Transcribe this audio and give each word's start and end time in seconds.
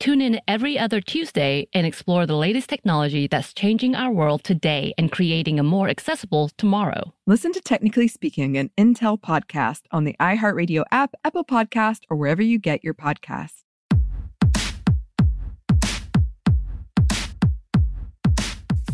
Tune 0.00 0.20
in 0.20 0.40
every 0.46 0.78
other 0.78 1.00
Tuesday 1.00 1.66
and 1.74 1.84
explore 1.84 2.24
the 2.24 2.36
latest 2.36 2.68
technology 2.68 3.26
that's 3.26 3.52
changing 3.52 3.96
our 3.96 4.12
world 4.12 4.44
today 4.44 4.94
and 4.96 5.10
creating 5.10 5.58
a 5.58 5.64
more 5.64 5.88
accessible 5.88 6.50
tomorrow. 6.56 7.12
Listen 7.26 7.52
to 7.52 7.60
Technically 7.60 8.06
Speaking, 8.06 8.56
an 8.56 8.70
Intel 8.78 9.20
podcast 9.20 9.82
on 9.90 10.04
the 10.04 10.14
iHeartRadio 10.20 10.84
app, 10.92 11.14
Apple 11.24 11.44
Podcast, 11.44 12.02
or 12.08 12.16
wherever 12.16 12.42
you 12.42 12.60
get 12.60 12.84
your 12.84 12.94
podcasts. 12.94 13.64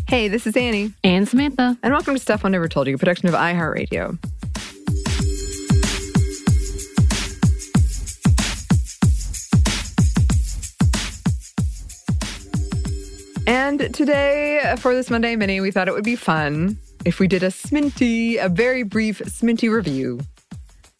Hey, 0.07 0.27
this 0.27 0.45
is 0.45 0.55
Annie, 0.55 0.93
And 1.03 1.27
Samantha. 1.27 1.77
and 1.81 1.91
welcome 1.91 2.13
to 2.13 2.19
Stuff 2.19 2.45
I 2.45 2.49
Never 2.49 2.67
Told 2.67 2.87
You, 2.87 2.95
a 2.95 2.97
production 2.97 3.27
of 3.27 3.33
iHeartRadio. 3.33 4.17
And 13.47 13.93
today, 13.93 14.75
for 14.79 14.95
this 14.95 15.11
Monday 15.11 15.35
Mini, 15.35 15.61
we 15.61 15.69
thought 15.69 15.87
it 15.87 15.93
would 15.93 16.03
be 16.03 16.15
fun 16.15 16.79
if 17.05 17.19
we 17.19 17.27
did 17.27 17.43
a 17.43 17.49
Sminty, 17.49 18.43
a 18.43 18.49
very 18.49 18.81
brief 18.81 19.19
Sminty 19.19 19.71
review 19.71 20.19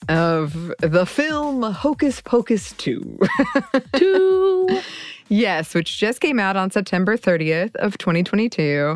of 0.10 0.72
the 0.80 1.08
film 1.08 1.64
Hocus 1.64 2.22
Pocus 2.22 2.74
2. 2.74 3.20
Two. 3.96 4.82
yes, 5.28 5.74
which 5.74 5.98
just 5.98 6.22
came 6.22 6.40
out 6.40 6.56
on 6.56 6.70
September 6.70 7.18
30th 7.18 7.76
of 7.78 7.98
2022. 7.98 8.96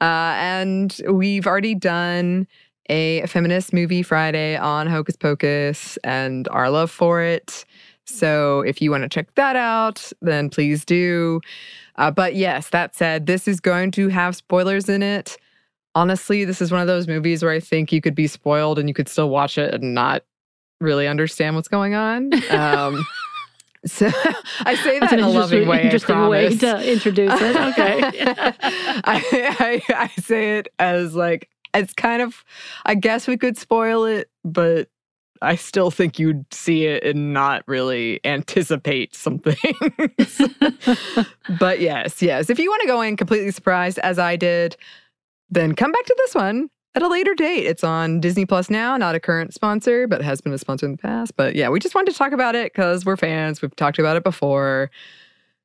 Uh, 0.00 0.04
and 0.04 1.00
we've 1.08 1.46
already 1.46 1.76
done 1.76 2.48
a 2.88 3.24
feminist 3.26 3.72
movie 3.72 4.02
Friday 4.02 4.56
on 4.56 4.88
Hocus 4.88 5.14
Pocus 5.14 5.96
and 6.02 6.48
our 6.48 6.70
love 6.70 6.90
for 6.90 7.22
it. 7.22 7.64
So 8.10 8.60
if 8.62 8.82
you 8.82 8.90
want 8.90 9.02
to 9.04 9.08
check 9.08 9.34
that 9.36 9.56
out, 9.56 10.12
then 10.20 10.50
please 10.50 10.84
do. 10.84 11.40
Uh, 11.96 12.10
but 12.10 12.34
yes, 12.34 12.70
that 12.70 12.94
said, 12.94 13.26
this 13.26 13.46
is 13.46 13.60
going 13.60 13.90
to 13.92 14.08
have 14.08 14.36
spoilers 14.36 14.88
in 14.88 15.02
it. 15.02 15.36
Honestly, 15.94 16.44
this 16.44 16.62
is 16.62 16.70
one 16.70 16.80
of 16.80 16.86
those 16.86 17.08
movies 17.08 17.42
where 17.42 17.52
I 17.52 17.60
think 17.60 17.92
you 17.92 18.00
could 18.00 18.14
be 18.14 18.26
spoiled 18.26 18.78
and 18.78 18.88
you 18.88 18.94
could 18.94 19.08
still 19.08 19.28
watch 19.28 19.58
it 19.58 19.74
and 19.74 19.94
not 19.94 20.22
really 20.80 21.06
understand 21.06 21.56
what's 21.56 21.68
going 21.68 21.94
on. 21.94 22.32
Um, 22.50 23.06
so 23.86 24.06
I 24.60 24.74
say 24.76 24.98
that 24.98 25.10
That's 25.10 25.12
in 25.14 25.20
a 25.20 25.28
loving 25.28 25.68
way. 25.68 25.82
interesting 25.82 26.28
way 26.28 26.56
to 26.56 26.92
introduce 26.92 27.32
it. 27.34 27.56
Okay. 27.56 28.02
I, 28.62 29.22
I, 29.58 29.82
I 29.88 30.08
say 30.20 30.58
it 30.58 30.68
as 30.78 31.14
like 31.14 31.48
it's 31.74 31.92
kind 31.92 32.22
of 32.22 32.44
I 32.84 32.94
guess 32.94 33.26
we 33.26 33.36
could 33.36 33.56
spoil 33.58 34.04
it, 34.04 34.30
but 34.44 34.88
I 35.42 35.56
still 35.56 35.90
think 35.90 36.18
you'd 36.18 36.44
see 36.52 36.86
it 36.86 37.04
and 37.04 37.32
not 37.32 37.62
really 37.66 38.20
anticipate 38.24 39.14
something. 39.14 39.56
but 41.58 41.80
yes, 41.80 42.20
yes. 42.20 42.50
If 42.50 42.58
you 42.58 42.70
want 42.70 42.82
to 42.82 42.86
go 42.86 43.00
in 43.00 43.16
completely 43.16 43.50
surprised 43.50 43.98
as 44.00 44.18
I 44.18 44.36
did, 44.36 44.76
then 45.50 45.74
come 45.74 45.92
back 45.92 46.04
to 46.04 46.14
this 46.18 46.34
one 46.34 46.68
at 46.94 47.02
a 47.02 47.08
later 47.08 47.34
date. 47.34 47.66
It's 47.66 47.84
on 47.84 48.20
Disney 48.20 48.44
Plus 48.44 48.68
now, 48.68 48.96
not 48.96 49.14
a 49.14 49.20
current 49.20 49.54
sponsor, 49.54 50.06
but 50.06 50.22
has 50.22 50.40
been 50.40 50.52
a 50.52 50.58
sponsor 50.58 50.86
in 50.86 50.92
the 50.92 50.98
past. 50.98 51.36
But 51.36 51.54
yeah, 51.54 51.68
we 51.68 51.80
just 51.80 51.94
wanted 51.94 52.12
to 52.12 52.18
talk 52.18 52.32
about 52.32 52.54
it 52.54 52.72
because 52.72 53.04
we're 53.04 53.16
fans. 53.16 53.62
We've 53.62 53.74
talked 53.76 53.98
about 53.98 54.16
it 54.16 54.24
before. 54.24 54.90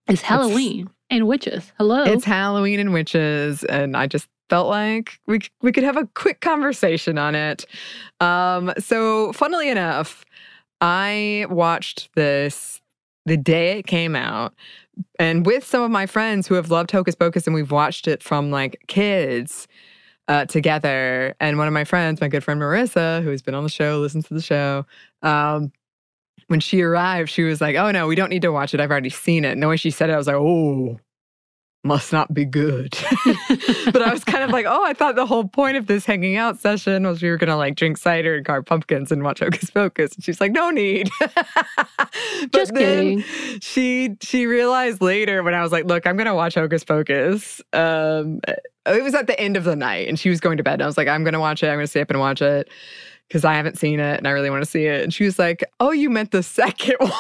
it's 0.08 0.22
Halloween 0.22 0.90
and 1.10 1.28
witches. 1.28 1.72
Hello. 1.78 2.04
It's 2.04 2.26
Halloween 2.26 2.80
and 2.80 2.94
witches, 2.94 3.64
and 3.66 3.98
I 3.98 4.08
just 4.08 4.28
felt 4.50 4.68
like 4.68 5.20
we 5.28 5.40
we 5.62 5.72
could 5.72 5.84
have 5.84 5.98
a 5.98 6.08
quick 6.14 6.42
conversation 6.42 7.18
on 7.18 7.36
it. 7.36 7.66
Um, 8.20 8.74
so, 8.80 9.34
funnily 9.34 9.70
enough, 9.70 10.26
I 10.82 11.46
watched 11.50 12.10
this 12.16 12.82
the 13.26 13.38
day 13.38 13.80
it 13.80 13.88
came 13.88 14.16
out, 14.16 14.54
and 15.20 15.46
with 15.46 15.66
some 15.66 15.82
of 15.82 15.92
my 15.92 16.06
friends 16.06 16.48
who 16.48 16.56
have 16.56 16.72
loved 16.72 16.92
Hocus 16.92 17.16
Pocus, 17.16 17.48
and 17.48 17.56
we've 17.56 17.72
watched 17.72 18.08
it 18.08 18.24
from 18.24 18.52
like 18.52 18.84
kids. 18.88 19.68
Uh, 20.28 20.44
together, 20.44 21.36
and 21.40 21.60
one 21.60 21.68
of 21.68 21.74
my 21.76 21.84
friends, 21.84 22.20
my 22.20 22.28
good 22.28 22.44
friend 22.44 22.60
Marissa, 22.60 23.22
who 23.22 23.30
has 23.30 23.44
been 23.44 23.54
on 23.54 23.62
the 23.62 23.70
show, 23.70 24.00
listens 24.00 24.28
to 24.28 24.34
the 24.34 24.42
show. 24.42 24.84
Um, 25.22 25.72
when 26.48 26.60
she 26.60 26.82
arrived, 26.82 27.30
she 27.30 27.44
was 27.44 27.62
like, 27.62 27.76
"Oh 27.76 27.92
no, 27.92 28.08
we 28.08 28.16
don't 28.16 28.30
need 28.30 28.42
to 28.42 28.52
watch 28.52 28.74
it. 28.74 28.80
I've 28.80 28.90
already 28.90 29.12
seen 29.12 29.46
it." 29.46 29.52
And 29.52 29.62
the 29.62 29.68
way 29.68 29.78
she 29.78 29.92
said 29.92 30.10
it, 30.10 30.14
I 30.14 30.18
was 30.18 30.26
like, 30.26 30.36
"Oh, 30.36 31.00
must 31.86 32.12
not 32.12 32.34
be 32.34 32.46
good. 32.46 32.98
but 33.94 34.02
I 34.02 34.12
was 34.12 34.24
kind 34.24 34.44
of 34.44 34.50
like, 34.50 34.66
oh, 34.68 34.84
I 34.84 34.94
thought 34.94 35.16
the 35.16 35.26
whole 35.26 35.48
point 35.48 35.78
of 35.78 35.86
this 35.86 36.04
hanging 36.06 36.36
out 36.36 36.60
session 36.60 37.06
was 37.06 37.22
we 37.22 37.30
were 37.30 37.38
gonna 37.38 37.58
like 37.58 37.76
drink 37.76 37.98
cider 37.98 38.36
and 38.36 38.46
carve 38.46 38.66
pumpkins 38.66 39.12
and 39.12 39.24
watch 39.24 39.40
Hocus 39.40 39.70
Pocus. 39.70 40.16
And 40.16 40.24
she's 40.24 40.42
like, 40.42 40.52
no 40.52 40.72
need. 40.72 41.10
but 41.20 42.52
Just 42.52 42.74
then 42.74 43.22
kidding. 43.22 43.60
she 43.62 44.18
she 44.22 44.48
realized 44.48 45.02
later 45.02 45.44
when 45.44 45.54
I 45.54 45.62
was 45.62 45.72
like, 45.72 45.86
look, 45.86 46.08
I'm 46.08 46.18
gonna 46.18 46.36
watch 46.36 46.56
Hocus 46.56 46.84
Pocus. 46.84 47.62
Um, 47.72 48.42
it 48.88 49.04
was 49.04 49.14
at 49.14 49.28
the 49.28 49.40
end 49.40 49.56
of 49.56 49.64
the 49.64 49.76
night 49.76 50.08
and 50.08 50.20
she 50.20 50.30
was 50.30 50.40
going 50.40 50.58
to 50.58 50.64
bed. 50.64 50.74
And 50.74 50.84
I 50.84 50.88
was 50.88 50.98
like, 50.98 51.08
I'm 51.08 51.24
gonna 51.24 51.40
watch 51.40 51.62
it. 51.64 51.68
I'm 51.68 51.76
gonna 51.78 51.88
stay 51.88 52.02
up 52.02 52.10
and 52.10 52.20
watch 52.20 52.42
it. 52.42 52.68
Because 53.28 53.44
I 53.44 53.56
haven't 53.56 53.80
seen 53.80 54.00
it 54.00 54.18
and 54.20 54.28
I 54.28 54.32
really 54.32 54.52
want 54.52 54.64
to 54.64 54.70
see 54.70 54.86
it. 54.86 55.04
And 55.04 55.12
she 55.12 55.24
was 55.24 55.40
like, 55.40 55.64
Oh, 55.80 55.92
you 55.92 56.10
meant 56.12 56.30
the 56.32 56.44
second 56.62 56.98
one. 57.00 57.12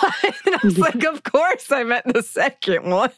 And 0.45 0.55
I 0.55 0.59
was 0.63 0.77
like, 0.77 1.03
Of 1.03 1.23
course 1.23 1.71
I 1.71 1.83
meant 1.83 2.11
the 2.13 2.21
second 2.23 2.89
one. 2.89 3.11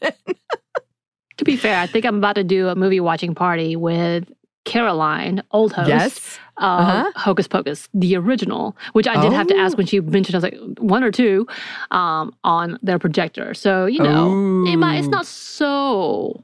To 1.38 1.46
be 1.46 1.56
fair, 1.56 1.80
I 1.80 1.86
think 1.88 2.06
I'm 2.06 2.18
about 2.18 2.36
to 2.36 2.44
do 2.44 2.68
a 2.68 2.76
movie 2.76 3.00
watching 3.00 3.36
party 3.36 3.76
with 3.76 4.32
Caroline, 4.66 5.44
old 5.52 5.72
host 5.74 5.88
Yes. 5.90 6.40
of 6.58 6.80
Uh-huh. 6.80 7.12
Hocus 7.16 7.48
Pocus, 7.48 7.88
the 7.94 8.16
original, 8.18 8.76
which 8.94 9.08
I 9.08 9.22
did 9.22 9.32
have 9.34 9.48
to 9.48 9.56
ask 9.56 9.76
Oh. 9.76 9.78
when 9.78 9.86
she 9.88 10.00
mentioned, 10.02 10.36
I 10.36 10.38
was 10.40 10.44
like, 10.44 10.58
one 10.80 11.04
or 11.04 11.12
two 11.12 11.48
um, 11.92 12.34
on 12.44 12.78
their 12.82 13.00
projector. 13.00 13.54
So, 13.54 13.86
you 13.86 14.02
know, 14.04 14.66
it 14.68 14.76
might, 14.78 14.98
it's 14.98 15.08
not 15.08 15.26
so, 15.26 16.44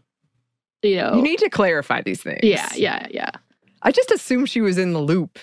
you 0.84 0.96
know. 0.98 1.16
You 1.16 1.22
need 1.22 1.40
to 1.40 1.50
clarify 1.50 2.02
these 2.02 2.22
things. 2.22 2.40
yeah, 2.44 2.70
yeah, 2.76 3.08
yeah. 3.12 3.32
I 3.82 3.92
just 3.92 4.12
assumed 4.12 4.50
she 4.50 4.62
was 4.62 4.78
in 4.78 4.94
the 4.94 5.02
loop. 5.02 5.40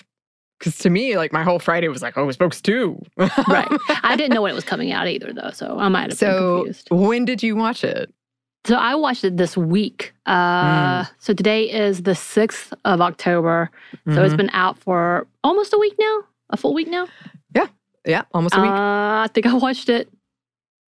Because 0.57 0.77
to 0.79 0.89
me, 0.91 1.17
like 1.17 1.33
my 1.33 1.41
whole 1.43 1.57
Friday 1.59 1.87
was 1.87 2.03
like, 2.03 2.17
oh, 2.17 2.27
it's 2.29 2.37
folks 2.37 2.61
too. 2.61 2.99
Right. 3.17 3.67
I 4.03 4.15
didn't 4.15 4.33
know 4.35 4.43
when 4.43 4.51
it 4.51 4.55
was 4.55 4.63
coming 4.73 4.91
out 4.91 5.07
either, 5.07 5.33
though. 5.33 5.49
So 5.51 5.77
I 5.79 5.87
might 5.89 6.01
have 6.01 6.09
been 6.11 6.17
so 6.17 6.57
confused. 6.57 6.87
when 6.91 7.25
did 7.25 7.41
you 7.43 7.55
watch 7.55 7.83
it? 7.83 8.13
So 8.65 8.75
I 8.75 8.93
watched 8.95 9.23
it 9.23 9.37
this 9.37 9.57
week. 9.57 10.13
Uh, 10.25 11.05
So 11.19 11.33
today 11.33 11.63
is 11.71 12.03
the 12.03 12.11
6th 12.15 12.73
of 12.85 13.01
October. 13.01 13.69
So 14.13 14.23
it's 14.23 14.33
Mhm. 14.33 14.37
been 14.37 14.49
out 14.53 14.77
for 14.77 15.27
almost 15.43 15.73
a 15.73 15.77
week 15.79 15.95
now, 15.99 16.19
a 16.51 16.57
full 16.57 16.73
week 16.73 16.87
now. 16.87 17.07
yeah, 17.55 17.67
Yeah. 18.05 18.23
almost 18.33 18.53
a 18.55 18.59
Uh, 18.59 18.61
week. 18.61 18.71
I 18.71 19.27
think 19.33 19.45
I 19.47 19.53
watched 19.53 19.89
it 19.89 20.09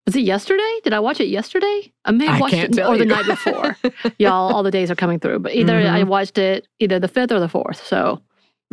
Was 0.04 0.16
it 0.16 0.22
yesterday? 0.22 0.80
Did 0.82 0.92
I 0.94 0.98
watch 0.98 1.20
it 1.20 1.28
yesterday? 1.28 1.92
I 2.04 2.10
may 2.10 2.26
have 2.26 2.34
I 2.34 2.40
watched 2.40 2.54
it 2.54 2.76
or 2.80 2.98
the 2.98 3.04
night 3.06 3.24
before. 3.24 3.76
Y'all, 4.18 4.52
all 4.52 4.64
the 4.64 4.70
days 4.72 4.90
are 4.90 4.96
coming 4.96 5.20
through, 5.20 5.38
but 5.38 5.54
either 5.54 5.76
I 5.78 6.02
Mhm. 6.02 6.08
watched 6.08 6.38
it 6.38 6.66
either 6.80 6.98
the 6.98 7.06
fifth 7.06 7.30
or 7.30 7.38
the 7.38 7.48
fourth. 7.48 7.86
So, 7.86 8.20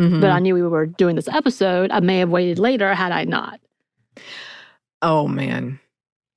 Mhm. 0.01 0.21
but 0.21 0.31
I 0.31 0.39
knew 0.39 0.55
we 0.55 0.63
were 0.63 0.87
doing 0.87 1.15
this 1.15 1.27
episode. 1.27 1.91
I 1.91 1.99
may 1.99 2.17
have 2.17 2.31
waited 2.31 2.57
later 2.57 2.95
had 2.95 3.11
I 3.11 3.25
not. 3.25 3.59
Oh 5.03 5.27
man. 5.27 5.79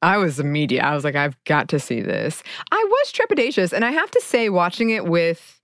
I 0.02 0.16
was 0.16 0.40
immediate. 0.40 0.84
I 0.84 0.94
was 0.94 1.04
like, 1.04 1.14
I've 1.14 1.42
got 1.44 1.68
to 1.68 1.78
see 1.78 2.00
this. 2.00 2.42
I 2.70 2.84
was 2.84 3.12
trepidatious. 3.12 3.72
And 3.72 3.84
I 3.84 3.92
have 3.92 4.10
to 4.10 4.20
say, 4.20 4.48
watching 4.48 4.90
it 4.90 5.06
with 5.06 5.60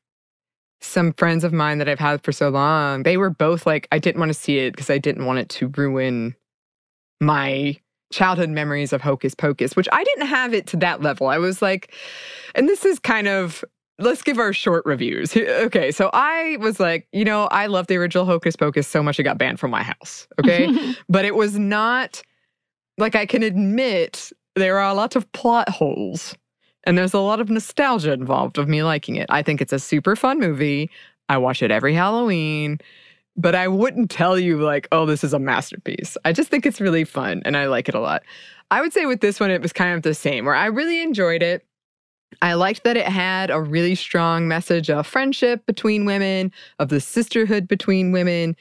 some 0.80 1.12
friends 1.14 1.42
of 1.42 1.52
mine 1.52 1.78
that 1.78 1.88
I've 1.88 1.98
had 1.98 2.22
for 2.22 2.30
so 2.30 2.48
long, 2.48 3.02
they 3.02 3.16
were 3.16 3.30
both 3.30 3.66
like, 3.66 3.88
I 3.90 3.98
didn't 3.98 4.20
want 4.20 4.30
to 4.30 4.38
see 4.38 4.58
it 4.58 4.70
because 4.70 4.90
I 4.90 4.98
didn't 4.98 5.26
want 5.26 5.40
it 5.40 5.48
to 5.50 5.68
ruin 5.76 6.36
my 7.20 7.76
childhood 8.12 8.48
memories 8.48 8.92
of 8.92 9.02
Hocus 9.02 9.34
Pocus, 9.34 9.74
which 9.74 9.88
I 9.92 10.04
didn't 10.04 10.26
have 10.26 10.54
it 10.54 10.66
to 10.68 10.76
that 10.78 11.02
level. 11.02 11.26
I 11.26 11.38
was 11.38 11.60
like, 11.60 11.92
and 12.54 12.68
this 12.68 12.84
is 12.84 12.98
kind 12.98 13.28
of 13.28 13.64
let's 13.98 14.22
give 14.22 14.38
our 14.38 14.52
short 14.52 14.86
reviews. 14.86 15.36
Okay, 15.36 15.90
so 15.90 16.08
I 16.12 16.56
was 16.60 16.78
like, 16.78 17.08
you 17.12 17.24
know, 17.24 17.46
I 17.46 17.66
love 17.66 17.88
the 17.88 17.96
original 17.96 18.24
Hocus 18.24 18.54
Pocus 18.54 18.86
so 18.86 19.02
much 19.02 19.18
it 19.18 19.24
got 19.24 19.38
banned 19.38 19.58
from 19.58 19.72
my 19.72 19.82
house. 19.82 20.28
Okay 20.38 20.94
but 21.08 21.24
it 21.24 21.34
was 21.34 21.58
not 21.58 22.22
like 22.98 23.14
I 23.14 23.26
can 23.26 23.42
admit 23.42 24.32
there 24.56 24.78
are 24.78 24.90
a 24.90 24.94
lot 24.94 25.16
of 25.16 25.30
plot 25.32 25.68
holes 25.68 26.36
and 26.84 26.98
there's 26.98 27.14
a 27.14 27.20
lot 27.20 27.40
of 27.40 27.48
nostalgia 27.48 28.12
involved 28.12 28.58
of 28.58 28.68
me 28.68 28.82
liking 28.82 29.16
it. 29.16 29.26
I 29.28 29.42
think 29.42 29.60
it's 29.60 29.72
a 29.72 29.78
super 29.78 30.16
fun 30.16 30.38
movie. 30.40 30.90
I 31.28 31.38
watch 31.38 31.62
it 31.62 31.70
every 31.70 31.94
Halloween, 31.94 32.78
but 33.36 33.54
I 33.54 33.68
wouldn't 33.68 34.10
tell 34.10 34.38
you 34.38 34.60
like, 34.60 34.88
oh, 34.90 35.06
this 35.06 35.22
is 35.22 35.32
a 35.32 35.38
masterpiece. 35.38 36.16
I 36.24 36.32
just 36.32 36.50
think 36.50 36.66
it's 36.66 36.80
really 36.80 37.04
fun 37.04 37.42
and 37.44 37.56
I 37.56 37.66
like 37.66 37.88
it 37.88 37.94
a 37.94 38.00
lot. 38.00 38.22
I 38.70 38.80
would 38.80 38.92
say 38.92 39.06
with 39.06 39.20
this 39.20 39.40
one, 39.40 39.50
it 39.50 39.62
was 39.62 39.72
kind 39.72 39.94
of 39.94 40.02
the 40.02 40.14
same, 40.14 40.44
where 40.44 40.54
I 40.54 40.66
really 40.66 41.02
enjoyed 41.02 41.42
it. 41.42 41.64
I 42.42 42.54
liked 42.54 42.84
that 42.84 42.96
it 42.96 43.06
had 43.06 43.50
a 43.50 43.60
really 43.60 43.94
strong 43.94 44.48
message 44.48 44.90
of 44.90 45.06
friendship 45.06 45.64
between 45.66 46.04
women, 46.04 46.52
of 46.78 46.88
the 46.88 47.00
sisterhood 47.00 47.66
between 47.66 48.12
women. 48.12 48.56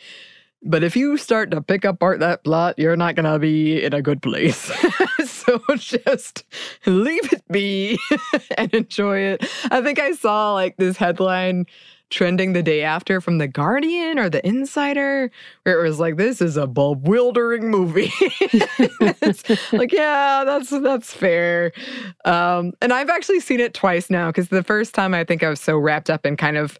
But 0.63 0.83
if 0.83 0.95
you 0.95 1.17
start 1.17 1.51
to 1.51 1.61
pick 1.61 1.85
apart 1.85 2.19
that 2.19 2.43
plot, 2.43 2.77
you're 2.77 2.97
not 2.97 3.15
going 3.15 3.31
to 3.31 3.39
be 3.39 3.83
in 3.83 3.93
a 3.93 4.01
good 4.01 4.21
place. 4.21 4.71
so 5.25 5.59
just 5.77 6.43
leave 6.85 7.31
it 7.31 7.43
be 7.49 7.99
and 8.57 8.73
enjoy 8.73 9.19
it. 9.19 9.47
I 9.71 9.81
think 9.81 9.99
I 9.99 10.13
saw 10.13 10.53
like 10.53 10.77
this 10.77 10.97
headline 10.97 11.67
trending 12.09 12.53
the 12.53 12.63
day 12.63 12.83
after 12.83 13.19
from 13.19 13.37
The 13.37 13.47
Guardian 13.47 14.17
or 14.17 14.29
The 14.29 14.45
Insider, 14.45 15.29
where 15.63 15.79
it 15.79 15.87
was 15.87 15.99
like, 15.99 16.15
this 16.15 16.41
is 16.41 16.57
a 16.57 16.67
bewildering 16.67 17.69
movie. 17.69 18.11
Like, 19.71 19.91
yeah, 19.91 20.43
that's 20.45 20.69
that's 20.69 21.13
fair. 21.13 21.71
Um, 22.25 22.73
and 22.81 22.93
I've 22.93 23.09
actually 23.09 23.39
seen 23.39 23.59
it 23.59 23.73
twice 23.73 24.09
now 24.09 24.27
because 24.27 24.49
the 24.49 24.63
first 24.63 24.95
time 24.95 25.13
I 25.13 25.23
think 25.23 25.43
I 25.43 25.49
was 25.49 25.59
so 25.59 25.77
wrapped 25.77 26.09
up 26.09 26.25
in 26.25 26.37
kind 26.37 26.57
of 26.57 26.77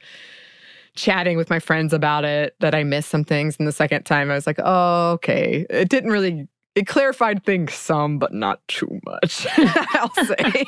chatting 0.98 1.38
with 1.38 1.50
my 1.50 1.60
friends 1.60 1.94
about 1.94 2.26
it 2.26 2.56
that 2.60 2.76
I 2.76 2.84
missed 2.84 3.10
some 3.10 3.24
things. 3.24 3.56
And 3.58 3.68
the 3.68 3.72
second 3.72 4.04
time 4.04 4.30
I 4.30 4.34
was 4.34 4.46
like, 4.48 4.60
oh, 4.64 5.12
okay. 5.14 5.66
It 5.70 5.88
didn't 5.90 6.10
really, 6.12 6.48
it 6.76 6.86
clarified 6.88 7.44
things 7.46 7.74
some, 7.74 8.20
but 8.20 8.34
not 8.34 8.60
too 8.68 9.00
much, 9.06 9.48
I'll 9.94 10.14
say. 10.26 10.66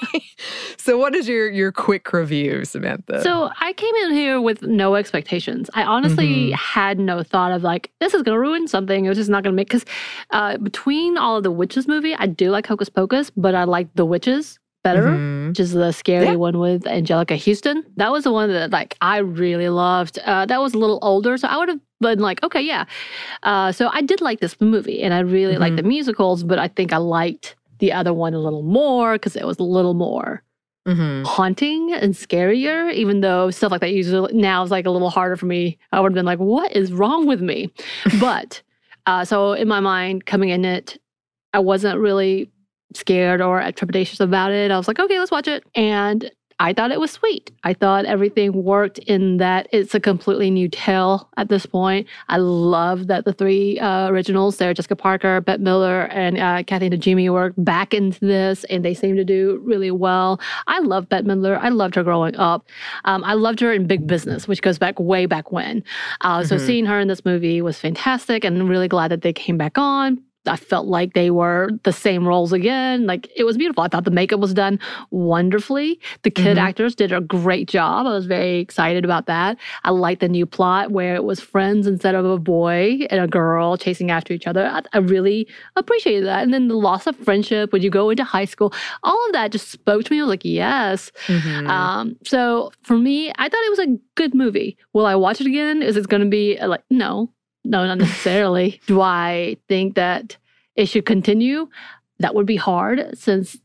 so 0.78 0.98
what 0.98 1.16
is 1.16 1.28
your 1.28 1.50
your 1.50 1.72
quick 1.72 2.12
review, 2.14 2.66
Samantha? 2.66 3.22
So 3.22 3.50
I 3.60 3.74
came 3.74 3.94
in 3.96 4.12
here 4.14 4.40
with 4.42 4.62
no 4.62 4.96
expectations. 4.96 5.70
I 5.74 5.84
honestly 5.84 6.52
Mhm. 6.52 6.54
had 6.54 7.00
no 7.00 7.24
thought 7.24 7.52
of 7.52 7.64
like 7.64 7.92
this 8.00 8.14
is 8.14 8.22
going 8.24 8.36
to 8.36 8.40
ruin 8.40 8.68
something. 8.68 9.06
It 9.06 9.10
was 9.10 9.18
just 9.18 9.30
not 9.30 9.44
going 9.44 9.54
to 9.54 9.56
make 9.56 9.68
because 9.70 9.86
uh, 10.32 10.58
between 10.58 11.18
all 11.18 11.38
of 11.38 11.44
the 11.44 11.52
witches 11.52 11.88
movie, 11.88 12.16
I 12.16 12.26
do 12.28 12.50
like 12.52 12.68
Hocus 12.68 12.90
Pocus, 12.90 13.30
but 13.36 13.56
I 13.56 13.64
like 13.64 13.88
the 13.96 14.06
witches 14.06 14.59
better, 14.84 15.04
Mhm. 15.04 15.50
which 15.50 15.60
is 15.60 15.74
the 15.74 15.92
scary 15.92 16.26
Yeah. 16.28 16.36
one 16.36 16.58
with 16.60 16.84
Anjelica 16.84 17.38
Huston. 17.44 17.84
That 17.98 18.12
was 18.12 18.24
the 18.24 18.32
one 18.32 18.50
that 18.52 18.72
like 18.72 18.96
I 19.02 19.18
really 19.18 19.70
loved. 19.70 20.20
Uh, 20.26 20.46
that 20.46 20.62
was 20.62 20.74
a 20.74 20.78
little 20.78 21.00
older, 21.02 21.38
so 21.38 21.48
I 21.48 21.58
would 21.58 21.70
have 21.70 21.80
been 22.02 22.20
like, 22.20 22.42
okay, 22.44 22.62
yeah. 22.62 22.86
Uh, 23.44 23.72
so 23.72 23.90
I 23.92 24.02
did 24.02 24.22
like 24.22 24.40
this 24.40 24.60
movie, 24.62 25.02
and 25.02 25.14
I 25.14 25.20
really 25.20 25.58
like 25.58 25.74
Mhm. 25.74 25.78
the 25.78 25.84
musicals, 25.84 26.44
but 26.44 26.60
I 26.60 26.68
think 26.70 26.94
I 26.94 26.98
liked 26.98 27.56
the 27.80 27.92
other 27.94 28.14
one 28.14 28.34
a 28.34 28.40
little 28.40 28.64
more 28.64 29.14
because 29.14 29.36
it 29.36 29.46
was 29.46 29.60
a 29.60 29.64
little 29.64 29.94
more 29.94 30.44
Mhm. 30.88 31.26
haunting 31.26 31.92
and 31.94 32.14
scarier, 32.14 32.92
even 32.94 33.22
though 33.22 33.52
stuff 33.52 33.72
like 33.72 33.82
that 33.82 33.92
usually 33.92 34.34
now 34.34 34.64
is 34.64 34.72
like 34.72 34.86
a 34.86 34.92
little 34.92 35.10
harder 35.10 35.36
for 35.36 35.46
me. 35.46 35.78
I 35.92 36.00
would 36.00 36.12
have 36.12 36.16
been 36.16 36.26
like, 36.26 36.40
what 36.40 36.72
is 36.74 36.92
wrong 36.94 37.26
with 37.28 37.42
me? 37.42 37.70
but 38.22 38.62
uh, 39.06 39.26
so 39.26 39.54
in 39.54 39.68
my 39.68 39.80
mind, 39.82 40.26
coming 40.26 40.50
in 40.50 40.64
it, 40.66 40.98
I 41.54 41.60
wasn't 41.60 42.00
really 42.00 42.50
scared 42.94 43.42
or 43.42 43.60
trepidatious 43.62 44.20
about 44.20 44.52
it. 44.52 44.72
I 44.72 44.78
was 44.78 44.88
like, 44.88 45.00
okay, 45.00 45.20
let's 45.20 45.32
watch 45.32 45.48
it. 45.48 45.64
And 45.76 46.32
I 46.62 46.74
thought 46.74 46.92
it 46.92 47.00
was 47.00 47.12
sweet. 47.12 47.52
I 47.64 47.74
thought 47.74 48.04
everything 48.04 48.52
worked 48.66 48.98
in 48.98 49.38
that 49.38 49.70
it's 49.72 49.96
a 49.96 50.00
completely 50.02 50.52
new 50.52 50.68
tale 50.68 51.30
at 51.38 51.48
this 51.48 51.66
point. 51.66 52.06
I 52.28 52.36
love 52.36 53.08
that 53.08 53.24
the 53.24 53.32
three 53.32 53.80
uh, 53.80 54.10
originals, 54.10 54.58
Sarah 54.58 54.74
Jessica 54.74 54.98
Parker, 54.98 55.40
Bette 55.40 55.64
Midler, 55.64 56.10
and 56.12 56.38
uh, 56.38 56.64
Kathy 56.64 56.90
Najimy, 56.90 57.30
were 57.32 57.54
back 57.58 57.94
into 57.94 58.20
this, 58.20 58.66
and 58.66 58.84
they 58.84 58.94
seem 58.94 59.16
to 59.16 59.24
do 59.24 59.62
really 59.64 59.90
well. 59.90 60.42
I 60.68 60.80
love 60.80 61.08
Bette 61.08 61.26
Midler. 61.26 61.58
I 61.62 61.70
loved 61.70 61.96
her 61.96 62.04
growing 62.04 62.36
up. 62.36 62.68
Um, 63.06 63.24
I 63.24 63.36
loved 63.36 63.62
her 63.62 63.72
in 63.72 63.88
Big 63.88 64.06
Business, 64.06 64.46
which 64.46 64.62
goes 64.62 64.78
back 64.78 65.00
way 65.00 65.28
back 65.28 65.54
when. 65.54 65.82
Uh, 66.20 66.44
So 66.44 66.58
Mhm. 66.58 66.66
seeing 66.66 66.86
her 66.88 67.00
in 67.00 67.08
this 67.08 67.24
movie 67.24 67.62
was 67.62 67.80
fantastic, 67.80 68.44
and 68.44 68.60
I'm 68.60 68.68
really 68.68 68.90
glad 68.90 69.12
that 69.12 69.22
they 69.22 69.32
came 69.32 69.58
back 69.58 69.78
on. 69.78 70.20
I 70.50 70.56
felt 70.58 70.88
like 70.88 71.14
they 71.14 71.30
were 71.32 71.70
the 71.84 71.92
same 71.94 72.28
roles 72.28 72.52
again. 72.54 73.06
Like 73.06 73.30
it 73.36 73.44
was 73.44 73.58
beautiful. 73.58 73.84
I 73.84 73.88
thought 73.88 74.06
the 74.06 74.12
makeup 74.12 74.40
was 74.40 74.54
done 74.54 74.80
wonderfully. 75.12 76.00
The 76.24 76.32
kid 76.32 76.58
Mhm. 76.58 76.62
actors 76.62 76.96
did 76.96 77.12
a 77.12 77.22
great 77.22 77.68
job. 77.68 78.06
I 78.08 78.14
was 78.14 78.26
very 78.26 78.58
excited 78.60 79.06
about 79.06 79.26
that. 79.28 79.58
I 79.84 79.92
liked 79.92 80.22
the 80.22 80.28
new 80.30 80.46
plot 80.46 80.92
where 80.92 81.16
it 81.16 81.24
was 81.24 81.40
friends 81.40 81.86
instead 81.88 82.16
of 82.16 82.26
a 82.26 82.38
boy 82.38 83.06
and 83.10 83.22
a 83.22 83.28
girl 83.28 83.78
chasing 83.78 84.10
after 84.12 84.34
each 84.34 84.48
other. 84.48 84.66
I, 84.66 84.82
I 84.94 84.98
really 85.00 85.48
appreciated 85.76 86.26
that. 86.26 86.44
And 86.44 86.54
then 86.54 86.68
the 86.68 86.76
loss 86.76 87.06
of 87.08 87.16
friendship 87.18 87.72
when 87.72 87.82
you 87.82 87.90
go 87.90 88.10
into 88.10 88.24
high 88.24 88.46
school, 88.46 88.74
all 89.04 89.26
of 89.28 89.34
that 89.34 89.52
just 89.52 89.70
spoke 89.70 90.04
to 90.06 90.12
me. 90.14 90.20
I 90.20 90.24
was 90.24 90.30
like, 90.30 90.46
yes. 90.46 91.12
Mhm. 91.28 91.68
Um, 91.70 92.16
so 92.26 92.72
for 92.84 92.98
me, 92.98 93.32
I 93.38 93.50
thought 93.50 93.64
it 93.66 93.70
was 93.78 93.80
a 93.88 93.98
good 94.16 94.34
movie. 94.34 94.78
Will 94.94 95.06
I 95.06 95.16
watch 95.16 95.40
it 95.42 95.48
again? 95.48 95.82
Is 95.84 95.96
it 95.98 96.08
going 96.08 96.24
to 96.24 96.30
be 96.30 96.58
uh, 96.58 96.68
like, 96.68 96.84
no, 96.90 97.30
no, 97.70 97.86
not 97.86 97.98
necessarily. 98.00 98.82
Do 98.88 99.00
I 99.02 99.58
think 99.68 99.96
that 99.96 100.38
it 100.76 100.88
should 100.88 101.06
continue? 101.06 101.70
That 102.20 102.36
would 102.36 102.46
be 102.46 102.58
hard 102.58 103.18
since 103.18 103.58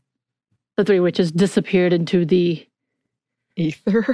the 0.77 0.85
Three 0.85 0.99
Witches 0.99 1.31
disappeared 1.31 1.91
into 1.93 2.25
the, 2.25 2.65
Ether. 3.57 4.05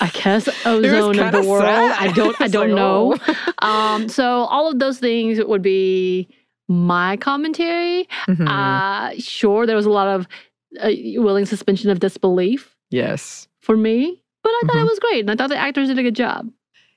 I 0.00 0.08
guess, 0.08 0.48
ozone 0.66 1.18
of 1.18 1.32
the 1.32 1.42
world. 1.48 1.62
sad. 1.62 1.96
I 2.08 2.12
don't, 2.20 2.40
I 2.40 2.48
don't 2.48 2.70
like, 2.70 2.76
know. 2.76 3.16
oh. 3.62 3.68
Um, 3.68 4.08
so 4.08 4.24
all 4.24 4.68
of 4.70 4.78
those 4.78 4.98
things 4.98 5.38
would 5.42 5.62
be 5.62 6.28
my 6.68 7.16
commentary. 7.16 8.08
Mhm. 8.28 8.46
Uh, 8.48 9.14
sure, 9.18 9.66
there 9.66 9.76
was 9.76 9.86
a 9.86 9.90
lot 9.90 10.08
of 10.08 10.26
uh, 10.80 10.90
willing 11.16 11.46
suspension 11.46 11.90
of 11.90 12.00
disbelief 12.00 12.76
yes. 12.90 13.48
for 13.60 13.76
me, 13.76 14.22
but 14.42 14.50
I 14.50 14.60
thought 14.66 14.76
Mhm. 14.76 14.82
it 14.86 14.90
was 14.90 14.98
great, 14.98 15.20
and 15.20 15.30
I 15.30 15.36
thought 15.36 15.48
the 15.50 15.56
actors 15.56 15.88
did 15.88 15.98
a 15.98 16.02
good 16.02 16.16
job. 16.16 16.50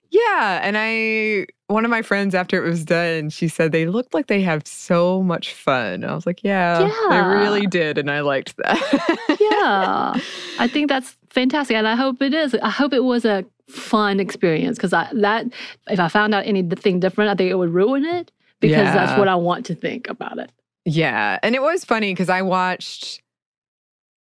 Yeah, 0.09 0.59
and 0.63 0.75
I 0.77 1.45
one 1.71 1.85
of 1.85 1.91
my 1.91 2.01
friends 2.01 2.35
after 2.35 2.63
it 2.63 2.67
was 2.67 2.85
done, 2.85 3.29
she 3.29 3.47
said 3.47 3.71
they 3.71 3.87
looked 3.87 4.13
like 4.13 4.27
they 4.27 4.41
have 4.41 4.67
so 4.67 5.23
much 5.23 5.53
fun. 5.53 6.03
I 6.03 6.13
was 6.13 6.25
like, 6.25 6.43
yeah, 6.43 6.89
they 7.09 7.21
really 7.21 7.65
did, 7.65 7.97
and 7.97 8.11
I 8.11 8.21
liked 8.21 8.55
that. 8.57 9.37
Yeah. 9.39 10.19
I 10.59 10.67
think 10.67 10.89
that's 10.89 11.17
fantastic, 11.29 11.75
and 11.75 11.87
I 11.87 11.95
hope 11.95 12.21
it 12.21 12.33
is. 12.33 12.55
I 12.61 12.69
hope 12.69 12.93
it 12.93 13.03
was 13.03 13.25
a 13.25 13.45
fun 13.67 14.19
experience 14.19 14.77
because 14.77 14.91
that 14.91 15.45
if 15.89 15.99
I 15.99 16.07
found 16.07 16.35
out 16.35 16.45
anything 16.45 16.99
different, 16.99 17.31
I 17.31 17.35
think 17.35 17.49
it 17.49 17.55
would 17.55 17.73
ruin 17.73 18.05
it 18.05 18.31
because 18.59 18.93
that's 18.93 19.17
what 19.17 19.27
I 19.27 19.35
want 19.35 19.65
to 19.67 19.75
think 19.75 20.09
about 20.09 20.37
it. 20.37 20.51
Yeah. 20.85 21.39
And 21.43 21.55
it 21.55 21.61
was 21.61 21.85
funny 21.85 22.13
because 22.13 22.29
I 22.29 22.41
watched 22.41 23.21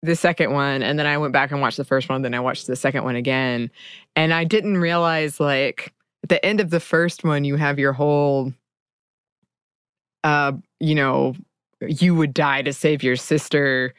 the 0.02 0.16
second 0.16 0.52
one 0.52 0.82
and 0.82 0.98
then 0.98 1.06
I 1.06 1.18
went 1.18 1.32
back 1.32 1.50
and 1.50 1.60
watched 1.60 1.76
the 1.76 1.84
first 1.84 2.08
one, 2.08 2.22
then 2.22 2.34
I 2.34 2.40
watched 2.40 2.66
the 2.66 2.76
second 2.76 3.04
one 3.04 3.16
again. 3.16 3.70
And 4.16 4.32
I 4.32 4.44
didn't 4.44 4.78
realize 4.78 5.40
like 5.40 5.92
at 6.22 6.28
the 6.28 6.44
end 6.44 6.60
of 6.60 6.70
the 6.70 6.80
first 6.80 7.24
one, 7.24 7.44
you 7.44 7.56
have 7.56 7.78
your 7.78 7.92
whole 7.92 8.52
uh, 10.24 10.52
you 10.80 10.94
know, 10.94 11.34
you 11.80 12.14
would 12.14 12.34
die 12.34 12.62
to 12.62 12.72
save 12.72 13.02
your 13.02 13.16
sister. 13.16 13.94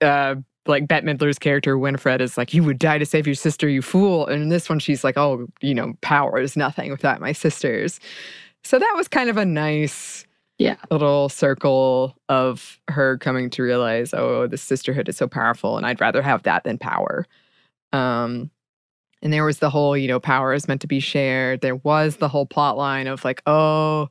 Uh 0.00 0.36
like 0.66 0.88
Bette 0.88 1.06
Midler's 1.06 1.38
character 1.38 1.78
Winifred 1.78 2.20
is 2.20 2.36
like, 2.36 2.52
you 2.52 2.64
would 2.64 2.80
die 2.80 2.98
to 2.98 3.06
save 3.06 3.24
your 3.24 3.36
sister, 3.36 3.68
you 3.68 3.82
fool. 3.82 4.26
And 4.26 4.42
in 4.42 4.48
this 4.48 4.68
one, 4.68 4.80
she's 4.80 5.04
like, 5.04 5.16
oh, 5.16 5.46
you 5.60 5.72
know, 5.74 5.94
power 6.00 6.40
is 6.40 6.56
nothing 6.56 6.90
without 6.90 7.20
my 7.20 7.30
sisters. 7.30 8.00
So 8.64 8.78
that 8.80 8.92
was 8.96 9.06
kind 9.06 9.30
of 9.30 9.36
a 9.36 9.44
nice 9.44 10.26
Yeah. 10.58 10.76
little 10.90 11.28
circle 11.28 12.16
of 12.28 12.80
her 12.88 13.18
coming 13.18 13.50
to 13.50 13.62
realize, 13.62 14.12
oh, 14.14 14.46
the 14.48 14.56
sisterhood 14.58 15.08
is 15.08 15.16
so 15.16 15.28
powerful, 15.28 15.76
and 15.76 15.86
I'd 15.86 16.00
rather 16.00 16.22
have 16.22 16.42
that 16.44 16.64
than 16.64 16.78
power. 16.78 17.26
Um, 17.92 18.50
and 19.22 19.32
there 19.32 19.44
was 19.44 19.58
the 19.58 19.70
whole, 19.70 19.96
you 19.96 20.08
know, 20.08 20.20
power 20.20 20.52
is 20.52 20.68
meant 20.68 20.80
to 20.82 20.86
be 20.86 21.00
shared. 21.00 21.60
There 21.60 21.76
was 21.76 22.16
the 22.16 22.28
whole 22.28 22.46
plot 22.46 22.76
line 22.76 23.06
of 23.06 23.24
like, 23.24 23.42
oh, 23.46 24.08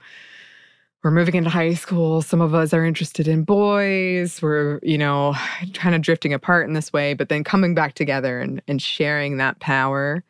we're 1.04 1.12
moving 1.12 1.36
into 1.36 1.52
high 1.52 1.76
school. 1.76 2.24
Some 2.24 2.42
of 2.42 2.56
us 2.56 2.74
are 2.74 2.84
interested 2.84 3.28
in 3.28 3.44
boys. 3.44 4.42
We're, 4.42 4.80
you 4.82 4.98
know, 4.98 5.36
kind 5.74 5.94
of 5.96 6.02
drifting 6.02 6.34
apart 6.34 6.68
in 6.68 6.74
this 6.74 6.92
way, 6.92 7.14
but 7.14 7.30
then 7.30 7.44
coming 7.44 7.76
back 7.76 7.94
together 7.94 8.40
and, 8.40 8.62
and 8.68 8.82
sharing 8.82 9.38
that 9.38 9.60
power. 9.60 10.24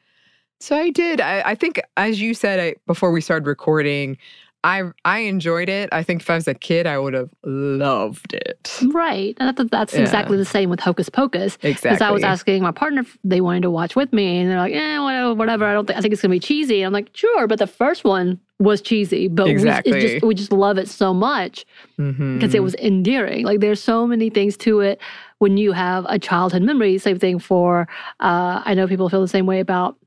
So 0.60 0.76
I 0.76 0.90
did. 0.90 1.22
I, 1.22 1.42
I 1.46 1.56
think, 1.56 1.82
as 1.96 2.22
you 2.22 2.34
said 2.34 2.60
I, 2.60 2.76
before 2.88 3.12
we 3.12 3.22
started 3.22 3.48
recording, 3.48 4.18
I 4.66 4.84
I 5.06 5.20
enjoyed 5.20 5.70
it. 5.70 5.90
I 5.92 6.02
think 6.02 6.22
if 6.24 6.30
I 6.30 6.36
was 6.36 6.48
a 6.48 6.56
kid, 6.56 6.88
I 6.88 6.98
would 6.98 7.14
have 7.14 7.30
loved 7.46 8.34
it. 8.34 8.80
Right. 8.92 9.38
And 9.40 9.56
that, 9.56 9.70
that's 9.70 9.94
Yeah. 9.94 10.02
exactly 10.02 10.38
the 10.38 10.46
same 10.46 10.70
with 10.72 10.80
Hocus 10.80 11.08
Pocus. 11.08 11.56
Exactly. 11.62 11.90
Because 11.92 12.02
I 12.02 12.10
was 12.12 12.24
asking 12.24 12.64
my 12.64 12.72
partner 12.72 13.02
if 13.02 13.18
they 13.24 13.42
wanted 13.42 13.62
to 13.62 13.70
watch 13.70 13.96
with 13.96 14.12
me, 14.12 14.40
and 14.40 14.50
they're 14.50 14.58
like, 14.58 14.74
"Eh, 14.74 14.98
whatever, 15.00 15.34
whatever. 15.36 15.66
I 15.66 15.74
don't 15.74 15.86
think 15.86 16.00
I 16.00 16.02
think 16.02 16.14
it's 16.14 16.22
gonna 16.24 16.32
be 16.32 16.40
cheesy." 16.40 16.82
I'm 16.82 16.94
like, 16.94 17.10
"Sure," 17.14 17.46
but 17.48 17.60
the 17.60 17.68
first 17.68 18.04
one 18.04 18.40
was 18.60 18.82
cheesy, 18.82 19.28
but 19.28 19.46
we, 19.48 19.52
Exactly. 19.52 19.92
it 19.92 20.02
just, 20.02 20.26
we 20.26 20.34
just 20.34 20.52
love 20.52 20.78
it 20.78 20.88
so 20.88 21.14
much 21.14 21.66
because 21.98 22.56
it 22.56 22.64
was 22.64 22.74
endearing. 22.76 23.46
Like 23.46 23.60
there's 23.60 23.82
so 23.84 24.08
many 24.08 24.30
things 24.30 24.56
to 24.66 24.80
it 24.80 25.00
when 25.40 25.58
you 25.58 25.74
have 25.74 26.06
a 26.10 26.18
childhood 26.18 26.62
memory. 26.64 26.98
Same 26.98 27.20
thing 27.20 27.38
for 27.38 27.88
uh, 28.22 28.62
I 28.66 28.74
know 28.74 28.88
people 28.88 29.10
feel 29.10 29.22
the 29.22 29.28
same 29.28 29.46
way 29.46 29.60
about 29.60 29.98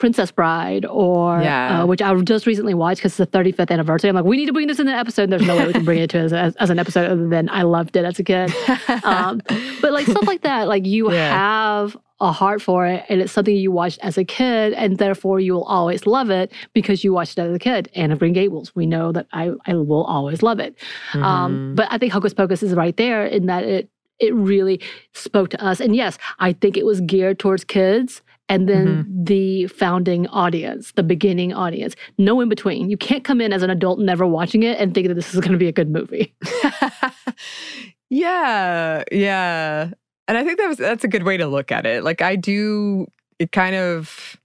Princess 0.00 0.32
Bride 0.32 0.84
or 0.86 1.40
Yeah. 1.40 1.82
uh, 1.82 1.86
which 1.86 2.02
I 2.02 2.12
just 2.22 2.46
recently 2.46 2.74
watched 2.74 3.00
because 3.00 3.18
it's 3.20 3.30
the 3.30 3.38
35th 3.38 3.70
anniversary. 3.70 4.08
I'm 4.10 4.16
like, 4.16 4.24
we 4.24 4.36
need 4.36 4.46
to 4.46 4.52
bring 4.52 4.66
this 4.66 4.80
in 4.80 4.88
an 4.88 4.94
episode. 4.94 5.24
And 5.24 5.32
there's 5.32 5.46
no 5.46 5.56
way 5.56 5.66
we 5.66 5.72
can 5.72 5.84
bring 5.84 5.98
it 6.00 6.10
to 6.10 6.18
as, 6.18 6.32
as, 6.32 6.56
as 6.56 6.70
an 6.70 6.78
episode 6.80 7.08
other 7.08 7.28
than 7.28 7.48
I 7.50 7.62
loved 7.62 7.94
it 7.96 8.04
as 8.04 8.18
a 8.18 8.24
kid. 8.24 8.52
Um, 9.04 9.40
but 9.80 9.92
like 9.92 10.06
stuff 10.06 10.26
like 10.26 10.42
that, 10.42 10.66
like 10.68 10.84
you 10.86 11.12
Yeah. 11.12 11.30
have 11.32 11.96
a 12.20 12.32
heart 12.32 12.60
for 12.60 12.86
it 12.86 13.04
and 13.08 13.20
it's 13.22 13.32
something 13.32 13.56
you 13.56 13.70
watched 13.72 13.98
as 14.02 14.18
a 14.18 14.24
kid 14.24 14.72
and 14.74 14.98
therefore 14.98 15.40
you 15.40 15.54
will 15.54 15.64
always 15.64 16.06
love 16.06 16.28
it 16.28 16.52
because 16.74 17.02
you 17.02 17.12
watched 17.14 17.38
it 17.38 17.42
as 17.42 17.54
a 17.54 17.58
kid. 17.58 17.88
Anne 17.94 18.10
of 18.12 18.18
Green 18.18 18.32
Gables, 18.34 18.74
we 18.74 18.84
know 18.86 19.10
that 19.12 19.26
I, 19.32 19.52
I 19.66 19.74
will 19.74 20.04
always 20.04 20.42
love 20.42 20.58
it. 20.60 20.76
Mm-hmm. 21.12 21.22
Um, 21.24 21.74
but 21.74 21.88
I 21.90 21.98
think 21.98 22.12
Hocus 22.12 22.34
Pocus 22.34 22.62
is 22.62 22.74
right 22.74 22.96
there 22.96 23.24
in 23.26 23.46
that 23.46 23.64
it 23.64 23.88
it 24.18 24.34
really 24.34 24.82
spoke 25.14 25.48
to 25.48 25.64
us. 25.64 25.80
And 25.80 25.96
yes, 25.96 26.18
I 26.38 26.52
think 26.52 26.76
it 26.76 26.84
was 26.84 27.00
geared 27.00 27.38
towards 27.38 27.64
kids 27.64 28.20
and 28.50 28.68
then 28.68 29.06
the 29.08 29.68
founding 29.68 30.26
audience, 30.26 30.90
the 30.92 31.04
beginning 31.04 31.54
audience. 31.54 31.94
No 32.18 32.40
in 32.40 32.48
between. 32.48 32.90
You 32.90 32.96
can't 32.96 33.22
come 33.22 33.40
in 33.40 33.52
as 33.52 33.62
an 33.62 33.70
adult 33.70 34.00
never 34.00 34.26
watching 34.26 34.64
it 34.64 34.78
and 34.80 34.92
think 34.92 35.06
that 35.06 35.14
this 35.14 35.32
is 35.32 35.38
going 35.38 35.52
to 35.52 35.58
be 35.58 35.68
a 35.68 35.72
good 35.72 35.88
movie. 35.88 36.34
yeah, 38.10 39.04
yeah. 39.12 39.92
And 40.26 40.36
I 40.36 40.44
think 40.44 40.58
that 40.58 40.66
was 40.66 40.78
that's 40.78 41.04
a 41.04 41.08
good 41.08 41.22
way 41.22 41.36
to 41.36 41.46
look 41.46 41.70
at 41.70 41.86
it. 41.86 42.02
Like 42.02 42.22
I 42.22 42.34
do 42.34 43.06
it 43.38 43.52
kind 43.52 43.76
of 43.76 44.36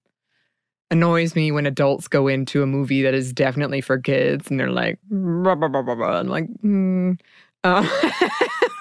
annoys 0.92 1.36
me 1.36 1.52
when 1.52 1.66
adults 1.66 2.08
go 2.08 2.28
into 2.28 2.62
a 2.62 2.68
movie 2.68 3.02
that 3.02 3.16
is 3.16 3.34
definitely 3.34 3.82
for 3.82 3.98
kids 3.98 4.52
and 4.52 4.60
they're 4.60 4.70
like 4.70 5.00
blah, 5.10 5.56
blah, 5.56 5.68
blah, 5.68 5.82
blah, 5.82 5.96
blah. 5.96 6.20
I'm 6.20 6.28
like. 6.28 6.48
Uh, 7.64 7.88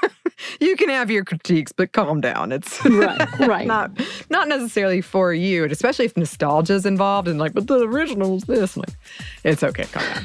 you 0.61 0.77
can 0.77 0.89
have 0.89 1.11
your 1.11 1.25
critiques 1.25 1.73
but 1.73 1.93
calm 1.93 2.21
down 2.21 2.53
it's 2.53 2.85
Right, 2.85 3.39
right. 3.41 3.67
not 3.67 3.91
not 4.31 4.49
necessarily 4.49 5.01
for 5.01 5.33
you 5.33 5.65
and 5.65 5.73
especially 5.73 6.05
if 6.05 6.17
nostalgia 6.17 6.75
is 6.75 6.87
involved 6.87 7.29
and 7.29 7.39
like 7.39 7.55
but 7.55 7.67
the 7.67 7.81
original 7.81 8.37
is 8.37 8.45
this 8.45 8.77
like 8.77 8.95
it's 9.45 9.63
okay 9.63 9.85
calm 9.85 10.03
down 10.15 10.25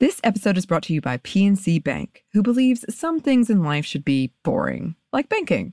This 0.00 0.20
episode 0.22 0.58
is 0.58 0.66
brought 0.66 0.82
to 0.82 0.92
you 0.92 1.00
by 1.00 1.16
PNC 1.18 1.82
Bank, 1.82 2.24
who 2.34 2.42
believes 2.42 2.84
some 2.94 3.20
things 3.20 3.48
in 3.48 3.62
life 3.62 3.86
should 3.86 4.04
be 4.04 4.32
boring, 4.42 4.96
like 5.14 5.30
banking. 5.30 5.72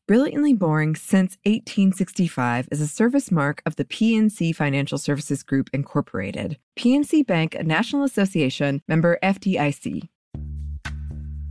Brilliantly 0.11 0.51
Boring 0.51 0.97
since 0.97 1.37
1865 1.45 2.67
is 2.69 2.81
a 2.81 2.87
service 2.87 3.31
mark 3.31 3.61
of 3.65 3.77
the 3.77 3.85
PNC 3.85 4.53
Financial 4.53 4.97
Services 4.97 5.41
Group, 5.41 5.69
Incorporated. 5.71 6.57
PNC 6.77 7.25
Bank, 7.25 7.55
a 7.55 7.63
National 7.63 8.03
Association, 8.03 8.81
member 8.89 9.17
FDIC. 9.23 10.09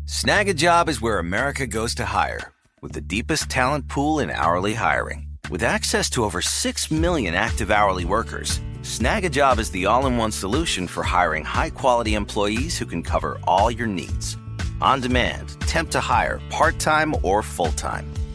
Snagajob 0.04 0.90
is 0.90 1.00
where 1.00 1.18
America 1.18 1.66
goes 1.66 1.94
to 1.94 2.04
hire, 2.04 2.52
with 2.82 2.92
the 2.92 3.00
deepest 3.00 3.48
talent 3.48 3.88
pool 3.88 4.18
in 4.18 4.28
hourly 4.28 4.74
hiring. 4.74 5.26
With 5.48 5.62
access 5.62 6.10
to 6.10 6.24
over 6.24 6.42
6 6.42 6.90
million 6.90 7.34
active 7.34 7.70
hourly 7.70 8.04
workers, 8.04 8.60
Snagajob 8.82 9.58
is 9.58 9.70
the 9.70 9.86
all 9.86 10.04
in 10.04 10.18
one 10.18 10.32
solution 10.32 10.86
for 10.86 11.02
hiring 11.02 11.46
high 11.46 11.70
quality 11.70 12.12
employees 12.14 12.76
who 12.76 12.84
can 12.84 13.02
cover 13.02 13.38
all 13.44 13.70
your 13.70 13.86
needs. 13.86 14.36
On 14.82 15.00
demand, 15.00 15.58
temp 15.62 15.90
to 15.92 16.00
hire, 16.00 16.42
part 16.50 16.78
time 16.78 17.14
or 17.22 17.42
full 17.42 17.72
time. 17.72 18.04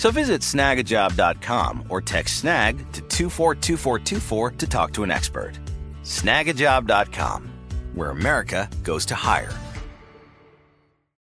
So 0.00 0.10
visit 0.10 0.40
snagajob.com 0.40 1.84
or 1.90 2.00
text 2.00 2.40
snag 2.40 2.78
to 2.92 3.02
242424 3.02 4.50
to 4.52 4.66
talk 4.66 4.94
to 4.94 5.02
an 5.02 5.10
expert. 5.10 5.58
Snagajob.com, 6.04 7.50
where 7.92 8.08
America 8.08 8.66
goes 8.82 9.04
to 9.04 9.14
hire. 9.14 9.52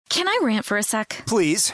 Can 0.09 0.27
I 0.27 0.39
rant 0.43 0.63
for 0.63 0.77
a 0.77 0.83
sec? 0.83 1.23
Please. 1.25 1.73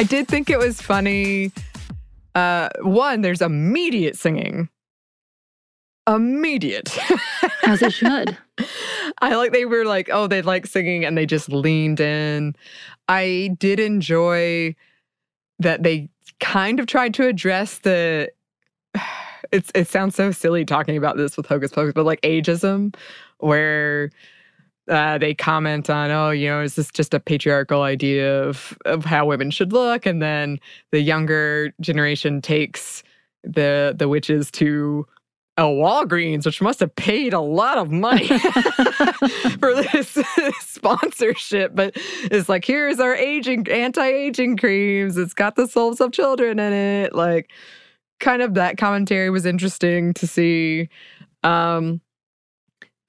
I 0.00 0.02
did 0.02 0.28
think 0.28 0.48
it 0.48 0.58
was 0.58 0.80
funny. 0.80 1.52
Uh, 2.34 2.70
one, 2.80 3.20
there's 3.20 3.42
immediate 3.42 4.16
singing. 4.16 4.70
Immediate. 6.08 6.98
As 7.66 7.82
it 7.82 7.92
should. 7.92 8.34
I 9.20 9.34
like 9.34 9.52
they 9.52 9.66
were 9.66 9.84
like, 9.84 10.08
oh, 10.10 10.26
they 10.26 10.40
like 10.40 10.66
singing 10.66 11.04
and 11.04 11.18
they 11.18 11.26
just 11.26 11.50
leaned 11.50 12.00
in. 12.00 12.56
I 13.08 13.54
did 13.58 13.78
enjoy 13.78 14.74
that 15.58 15.82
they 15.82 16.08
kind 16.38 16.80
of 16.80 16.86
tried 16.86 17.12
to 17.12 17.26
address 17.26 17.80
the 17.80 18.30
it's 19.52 19.70
it 19.74 19.86
sounds 19.86 20.14
so 20.14 20.30
silly 20.30 20.64
talking 20.64 20.96
about 20.96 21.18
this 21.18 21.36
with 21.36 21.44
Hocus 21.44 21.72
Pocus, 21.72 21.92
but 21.92 22.06
like 22.06 22.22
ageism, 22.22 22.96
where 23.36 24.10
uh, 24.90 25.18
they 25.18 25.34
comment 25.34 25.88
on, 25.88 26.10
oh, 26.10 26.30
you 26.30 26.48
know, 26.48 26.60
is 26.60 26.74
this 26.74 26.90
just 26.90 27.14
a 27.14 27.20
patriarchal 27.20 27.82
idea 27.82 28.42
of 28.42 28.76
of 28.84 29.04
how 29.04 29.24
women 29.24 29.50
should 29.50 29.72
look? 29.72 30.04
And 30.04 30.20
then 30.20 30.58
the 30.90 31.00
younger 31.00 31.72
generation 31.80 32.42
takes 32.42 33.02
the 33.44 33.94
the 33.96 34.08
witches 34.08 34.50
to 34.52 35.06
a 35.56 35.62
Walgreens, 35.62 36.46
which 36.46 36.62
must 36.62 36.80
have 36.80 36.94
paid 36.96 37.32
a 37.32 37.40
lot 37.40 37.78
of 37.78 37.90
money 37.90 38.26
for 39.58 39.74
this 39.92 40.18
sponsorship. 40.60 41.74
But 41.74 41.92
it's 42.24 42.48
like, 42.48 42.64
here's 42.64 42.98
our 42.98 43.14
aging 43.14 43.68
anti-aging 43.68 44.56
creams. 44.56 45.16
It's 45.16 45.34
got 45.34 45.56
the 45.56 45.68
souls 45.68 46.00
of 46.00 46.12
children 46.12 46.58
in 46.58 46.72
it. 46.72 47.14
Like, 47.14 47.50
kind 48.20 48.42
of 48.42 48.54
that 48.54 48.78
commentary 48.78 49.30
was 49.30 49.44
interesting 49.46 50.14
to 50.14 50.26
see. 50.26 50.88
Um, 51.42 52.00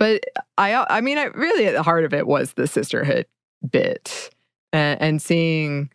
but 0.02 0.24
I 0.58 0.74
I 0.90 1.00
mean, 1.00 1.20
I 1.20 1.26
really 1.26 1.68
at 1.68 1.74
the 1.74 1.84
heart 1.84 2.06
of 2.06 2.12
it 2.12 2.26
was 2.26 2.54
the 2.54 2.66
sisterhood 2.66 3.28
bit 3.70 4.32
and, 4.74 5.00
and 5.00 5.22
seeing 5.22 5.92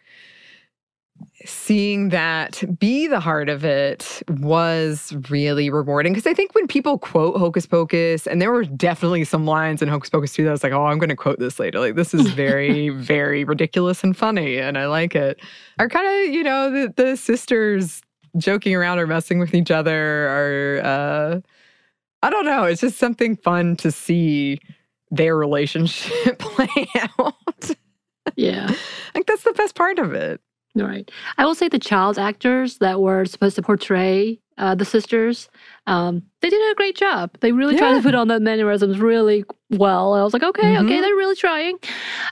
seeing 1.45 2.11
that 2.11 2.63
be 2.79 3.09
the 3.09 3.19
heart 3.19 3.49
of 3.49 3.65
it 3.65 4.23
was 4.29 5.13
really 5.29 5.71
rewarding 5.71 6.13
because 6.13 6.29
I 6.29 6.35
think 6.35 6.55
when 6.55 6.69
people 6.69 6.99
quote 6.99 7.37
Hocus 7.37 7.67
Pocus, 7.67 8.29
and 8.29 8.41
there 8.41 8.53
were 8.53 8.65
definitely 8.65 9.25
some 9.25 9.45
lines 9.45 9.83
in 9.83 9.89
Hocus 9.89 10.11
Pocus 10.11 10.33
2 10.35 10.45
that 10.45 10.51
I 10.51 10.53
was 10.53 10.63
like, 10.63 10.73
oh, 10.73 10.87
I'm 10.87 11.01
going 11.01 11.09
to 11.09 11.17
quote 11.17 11.41
this 11.41 11.59
later. 11.59 11.81
Like, 11.81 11.97
this 11.97 12.15
is 12.15 12.29
very, 12.31 12.89
very 12.91 13.43
ridiculous 13.43 14.05
and 14.05 14.17
funny, 14.17 14.59
and 14.59 14.79
I 14.79 14.87
like 14.87 15.17
it. 15.17 15.41
Are 15.81 15.89
kind 15.89 16.07
of, 16.07 16.33
you 16.33 16.45
know, 16.45 16.71
the, 16.71 16.93
the 16.95 17.17
sisters 17.17 18.03
joking 18.37 18.75
around 18.75 19.01
or 19.01 19.07
messing 19.09 19.41
with 19.41 19.53
each 19.53 19.73
other, 19.73 20.29
are, 20.29 20.81
uh, 20.85 21.41
I 22.23 22.31
don't 22.31 22.45
know. 22.45 22.65
It's 22.65 22.81
just 22.81 22.99
something 22.99 23.37
fun 23.37 23.77
to 23.77 23.91
see 23.93 24.59
their 25.11 25.37
relationship 25.37 26.39
play 26.39 26.89
out. 27.19 27.35
Yeah. 28.35 28.67
I 28.69 29.13
think 29.13 29.27
that's 29.27 29.45
the 29.45 29.53
best 29.53 29.75
part 29.75 29.99
of 29.99 30.13
it. 30.15 30.41
Right. 30.75 31.11
I 31.39 31.45
will 31.47 31.55
say 31.55 31.69
the 31.69 31.79
child 31.79 32.19
actors 32.19 32.79
that 32.79 33.01
were 33.01 33.25
supposed 33.25 33.57
to 33.57 33.63
portray 33.63 34.41
uh, 34.59 34.75
the 34.75 34.85
sisters, 34.85 35.49
um, 35.87 36.23
they 36.43 36.51
did 36.51 36.73
a 36.73 36.75
great 36.75 36.97
job. 36.97 37.31
They 37.41 37.53
really 37.53 37.77
tried 37.77 37.97
to 37.97 38.03
put 38.03 38.15
on 38.15 38.29
the 38.29 38.41
mannerisms 38.41 38.99
really 38.99 39.45
well. 39.71 40.15
I 40.15 40.23
was 40.23 40.33
like, 40.33 40.43
okay, 40.43 40.75
Mhm. 40.75 40.85
okay, 40.85 41.01
they're 41.01 41.15
really 41.15 41.37
trying. 41.37 41.79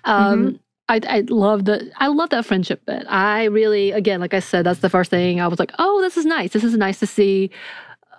Um, 0.04 0.58
I, 0.88 1.00
I 1.06 1.20
love 1.28 1.64
the 1.64 1.90
I 1.98 2.08
love 2.08 2.30
that 2.30 2.44
friendship 2.44 2.84
bit. 2.84 3.06
I 3.08 3.44
really, 3.44 3.90
again, 3.92 4.20
like 4.20 4.34
I 4.34 4.40
said, 4.40 4.64
that's 4.66 4.80
the 4.80 4.90
first 4.90 5.10
thing 5.10 5.40
I 5.40 5.46
was 5.48 5.58
like, 5.58 5.72
oh, 5.78 6.02
this 6.02 6.16
is 6.18 6.26
nice. 6.26 6.52
This 6.52 6.64
is 6.64 6.76
nice 6.76 6.98
to 7.00 7.06
see 7.06 7.50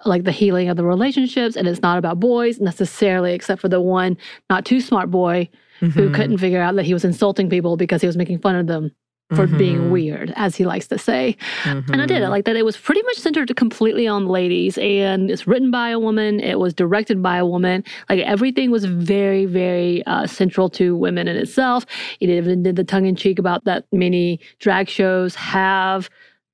like 0.05 0.23
the 0.23 0.31
healing 0.31 0.69
of 0.69 0.77
the 0.77 0.83
relationships 0.85 1.55
and 1.55 1.67
it's 1.67 1.81
not 1.81 1.97
about 1.97 2.19
boys 2.19 2.59
necessarily 2.59 3.33
except 3.33 3.61
for 3.61 3.69
the 3.69 3.81
one 3.81 4.17
not 4.49 4.65
too 4.65 4.79
smart 4.81 5.09
boy 5.11 5.49
who 5.79 5.87
Mhm. 5.89 6.13
couldn't 6.13 6.37
figure 6.37 6.61
out 6.61 6.75
that 6.75 6.85
he 6.85 6.93
was 6.93 7.03
insulting 7.03 7.49
people 7.49 7.75
because 7.77 8.01
he 8.01 8.07
was 8.07 8.15
making 8.17 8.39
fun 8.39 8.55
of 8.55 8.67
them 8.67 8.91
for 9.33 9.47
being 9.47 9.79
Mhm. 9.79 9.89
weird, 9.89 10.31
as 10.35 10.55
he 10.55 10.65
likes 10.65 10.87
to 10.87 10.99
say. 10.99 11.35
And 11.65 11.99
I 11.99 12.05
did. 12.05 12.21
I 12.21 12.27
Mhm. 12.27 12.29
like 12.29 12.45
that 12.45 12.55
it 12.55 12.63
was 12.63 12.77
pretty 12.77 13.01
much 13.01 13.15
centered 13.17 13.53
completely 13.55 14.07
on 14.07 14.27
ladies 14.27 14.77
and 14.77 15.31
it's 15.31 15.47
written 15.47 15.71
by 15.71 15.89
a 15.89 15.99
woman. 15.99 16.39
It 16.39 16.59
was 16.59 16.75
directed 16.75 17.23
by 17.23 17.37
a 17.37 17.45
woman. 17.45 17.83
Like 18.07 18.19
everything 18.19 18.69
was 18.69 18.85
very, 18.85 19.45
very 19.45 20.05
uh, 20.05 20.27
central 20.27 20.69
to 20.69 20.95
women 20.95 21.27
in 21.27 21.37
itself. 21.37 21.87
It 22.19 22.29
even 22.29 22.61
did 22.61 22.75
the 22.75 22.83
tongue 22.83 23.07
in 23.07 23.15
cheek 23.15 23.39
about 23.39 23.65
that 23.65 23.85
many 23.91 24.39
drag 24.59 24.87
shows 24.89 25.33
have 25.35 26.07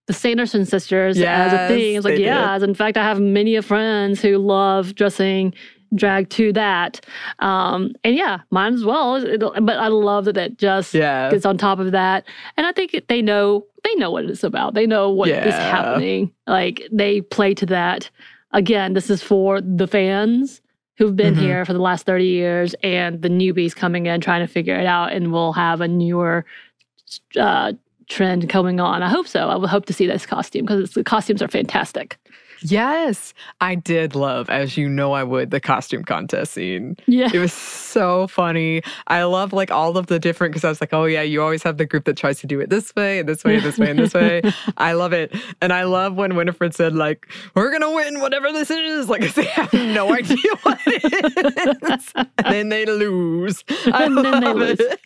the 0.07 0.13
Sanderson 0.13 0.65
sisters 0.65 1.19
as 1.19 1.53
a 1.53 1.67
thing. 1.67 1.95
It's 1.95 2.05
like, 2.05 2.19
yeah, 2.19 2.55
in 2.57 2.73
fact, 2.73 2.97
I 2.97 3.03
have 3.03 3.19
many 3.19 3.55
of 3.55 3.65
friends 3.65 4.21
who 4.21 4.37
love 4.37 4.95
dressing 4.95 5.53
drag 5.93 6.29
to 6.29 6.53
that. 6.53 7.05
Um, 7.39 7.93
and 8.03 8.15
yeah, 8.15 8.39
mine 8.49 8.73
as 8.73 8.83
well. 8.85 9.21
But 9.39 9.77
I 9.77 9.87
love 9.89 10.25
that 10.25 10.37
it 10.37 10.57
just 10.57 10.93
Yeah. 10.93 11.29
gets 11.29 11.45
on 11.45 11.57
top 11.57 11.79
of 11.79 11.91
that. 11.91 12.25
And 12.57 12.65
I 12.65 12.71
think 12.71 12.95
they 13.07 13.21
know 13.21 13.65
they 13.83 13.95
know 13.95 14.11
what 14.11 14.25
it's 14.25 14.43
about. 14.43 14.73
They 14.75 14.85
know 14.85 15.09
what 15.09 15.29
is 15.29 15.35
Yeah. 15.47 15.69
happening. 15.71 16.31
Like 16.47 16.87
they 16.91 17.21
play 17.21 17.53
to 17.55 17.65
that. 17.67 18.09
Again, 18.53 18.93
this 18.93 19.09
is 19.09 19.23
for 19.23 19.59
the 19.59 19.87
fans 19.87 20.61
who've 20.97 21.15
been 21.15 21.33
Mhm. 21.35 21.39
here 21.39 21.65
for 21.65 21.73
the 21.73 21.79
last 21.79 22.05
30 22.05 22.25
years 22.27 22.75
and 22.83 23.21
the 23.21 23.29
newbies 23.29 23.75
coming 23.75 24.05
in 24.05 24.21
trying 24.21 24.45
to 24.45 24.51
figure 24.53 24.75
it 24.75 24.85
out 24.85 25.13
and 25.13 25.31
we'll 25.33 25.53
have 25.53 25.81
a 25.81 25.87
newer 25.87 26.45
uh, 27.39 27.73
trend 28.07 28.49
coming 28.49 28.79
on. 28.79 29.03
I 29.03 29.09
hope 29.09 29.27
so. 29.27 29.47
I 29.49 29.55
would 29.55 29.69
hope 29.69 29.85
to 29.87 29.93
see 29.93 30.07
this 30.07 30.25
costume 30.25 30.65
because 30.65 30.91
the 30.91 31.03
costumes 31.03 31.41
are 31.41 31.47
fantastic. 31.47 32.17
Yes, 32.63 33.33
I 33.59 33.73
did 33.73 34.13
love, 34.13 34.47
as 34.51 34.77
you 34.77 34.87
know 34.87 35.13
I 35.13 35.23
would, 35.23 35.49
the 35.49 35.59
costume 35.59 36.03
contest 36.03 36.53
scene. 36.53 36.95
Yeah. 37.07 37.29
It 37.33 37.39
was 37.39 37.51
so 37.53 38.27
funny. 38.27 38.83
I 39.07 39.23
love 39.23 39.51
like 39.51 39.71
all 39.71 39.97
of 39.97 40.05
the 40.05 40.19
different 40.19 40.53
because 40.53 40.63
I 40.63 40.69
was 40.69 40.79
like, 40.79 40.93
oh 40.93 41.05
yeah, 41.05 41.23
you 41.23 41.41
always 41.41 41.63
have 41.63 41.77
the 41.77 41.87
group 41.87 42.05
that 42.05 42.17
tries 42.17 42.39
to 42.41 42.45
do 42.47 42.59
it 42.59 42.69
this 42.69 42.93
way 42.95 43.17
and 43.17 43.27
this 43.27 43.43
way 43.43 43.55
and 43.55 43.63
this 43.65 43.79
way 43.79 43.89
and 43.89 43.97
this 43.97 44.13
way. 44.13 44.43
I 44.77 44.93
love 44.93 45.11
it. 45.11 45.35
And 45.59 45.73
I 45.73 45.85
love 45.85 46.13
when 46.13 46.35
Winifred 46.35 46.75
said, 46.75 46.93
like, 46.93 47.27
we're 47.55 47.71
gonna 47.71 47.91
win 47.95 48.19
whatever 48.19 48.51
this 48.51 48.69
is. 48.69 49.09
Like 49.09 49.33
they 49.33 49.45
have 49.45 49.73
no 49.73 50.13
idea 50.13 50.37
what 50.61 50.79
it 50.85 51.81
is. 51.83 52.13
and 52.15 52.29
then 52.45 52.69
they 52.69 52.85
lose. 52.85 53.63
I 53.91 54.03
And 54.05 54.15
then 54.19 54.39
they 54.39 54.53
lose. 54.53 54.79
it. 54.79 54.99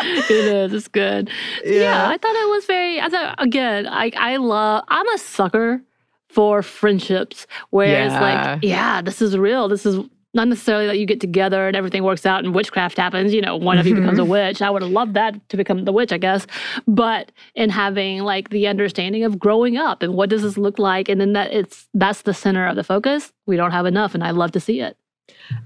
it 0.30 0.30
is. 0.30 0.72
It's 0.72 0.88
good. 0.88 1.30
Yeah. 1.64 1.72
Yeah. 1.80 2.08
I 2.08 2.16
thought 2.18 2.34
it 2.36 2.48
was 2.50 2.64
very. 2.66 3.00
I 3.00 3.08
thought 3.08 3.34
again. 3.38 3.86
I 3.86 4.10
I 4.16 4.36
love. 4.36 4.84
I'm 4.88 5.08
a 5.08 5.18
sucker 5.18 5.82
for 6.28 6.62
friendships 6.62 7.46
where 7.70 8.04
it's 8.04 8.12
Yeah. 8.14 8.20
like, 8.52 8.62
yeah, 8.62 9.02
this 9.02 9.20
is 9.20 9.36
real. 9.36 9.68
This 9.68 9.84
is 9.84 9.98
not 10.32 10.46
necessarily 10.46 10.86
that 10.86 10.96
you 10.96 11.06
get 11.06 11.20
together 11.20 11.66
and 11.66 11.76
everything 11.76 12.04
works 12.04 12.24
out 12.24 12.44
and 12.44 12.54
witchcraft 12.54 12.96
happens. 12.96 13.34
You 13.34 13.40
know, 13.40 13.56
one 13.56 13.78
of 13.78 13.86
you 13.88 13.96
becomes 13.96 14.12
Mm-hmm. 14.20 14.28
a 14.28 14.30
witch. 14.30 14.62
I 14.62 14.70
would 14.70 14.82
have 14.82 14.92
loved 14.92 15.14
that 15.14 15.48
to 15.48 15.56
become 15.56 15.84
the 15.86 15.90
witch, 15.92 16.12
I 16.12 16.18
guess. 16.18 16.46
But 16.86 17.32
in 17.56 17.68
having 17.68 18.20
like 18.20 18.50
the 18.50 18.68
understanding 18.68 19.24
of 19.24 19.40
growing 19.40 19.76
up 19.76 20.04
and 20.04 20.14
what 20.14 20.30
does 20.30 20.42
this 20.42 20.56
look 20.56 20.78
like, 20.78 21.08
and 21.08 21.20
then 21.20 21.32
that 21.32 21.52
it's 21.52 21.88
that's 21.94 22.22
the 22.22 22.32
center 22.32 22.64
of 22.64 22.76
the 22.76 22.84
focus. 22.84 23.32
We 23.46 23.56
don't 23.56 23.72
have 23.72 23.86
enough, 23.86 24.14
and 24.14 24.22
I 24.22 24.30
love 24.30 24.52
to 24.52 24.60
see 24.60 24.80
it. 24.80 24.96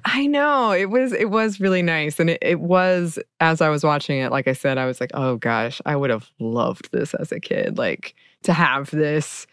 I 0.04 0.26
know 0.26 0.72
it 0.72 0.90
was 0.90 1.12
it 1.12 1.30
was 1.30 1.60
really 1.60 1.82
nice, 1.82 2.18
and 2.20 2.30
it, 2.30 2.38
it 2.42 2.60
was 2.60 3.18
as 3.40 3.60
I 3.60 3.68
was 3.68 3.84
watching 3.84 4.18
it. 4.18 4.30
Like 4.30 4.48
I 4.48 4.52
said, 4.52 4.78
I 4.78 4.86
was 4.86 5.00
like, 5.00 5.10
oh 5.14 5.36
gosh, 5.36 5.80
I 5.86 5.96
would 5.96 6.10
have 6.10 6.28
loved 6.40 6.90
this 6.92 7.14
as 7.14 7.32
a 7.32 7.40
kid, 7.40 7.78
like 7.78 8.14
to 8.44 8.52
have 8.52 8.90
this 8.90 9.46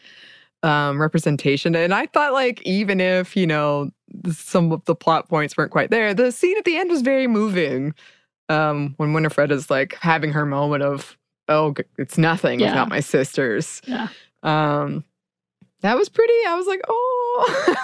um, 0.64 1.00
representation. 1.02 1.76
And 1.76 1.94
I 1.94 2.06
thought, 2.08 2.34
like, 2.34 2.62
even 2.64 3.00
if 3.02 3.36
you 3.36 3.48
know 3.48 3.90
some 4.32 4.72
of 4.72 4.84
the 4.86 4.96
plot 4.96 5.30
points 5.30 5.56
weren't 5.58 5.72
quite 5.72 5.90
there, 5.90 6.14
the 6.14 6.32
scene 6.32 6.58
at 6.58 6.66
the 6.66 6.78
end 6.78 6.90
was 6.90 7.02
very 7.02 7.28
moving. 7.28 7.94
Um, 8.50 8.96
when 8.98 9.14
Winifred 9.14 9.50
is 9.52 9.70
like 9.70 9.96
having 10.02 10.34
her 10.34 10.46
moment 10.46 10.84
of, 10.84 11.18
oh, 11.48 11.74
it's 11.98 12.18
nothing 12.18 12.60
Yeah. 12.60 12.72
without 12.72 12.90
my 12.90 13.00
sisters. 13.00 13.82
Yeah. 13.88 14.10
Um, 14.44 15.06
that 15.80 15.98
was 15.98 16.10
pretty. 16.10 16.34
I 16.48 16.56
was 16.56 16.68
like, 16.68 16.82
oh, 16.88 17.76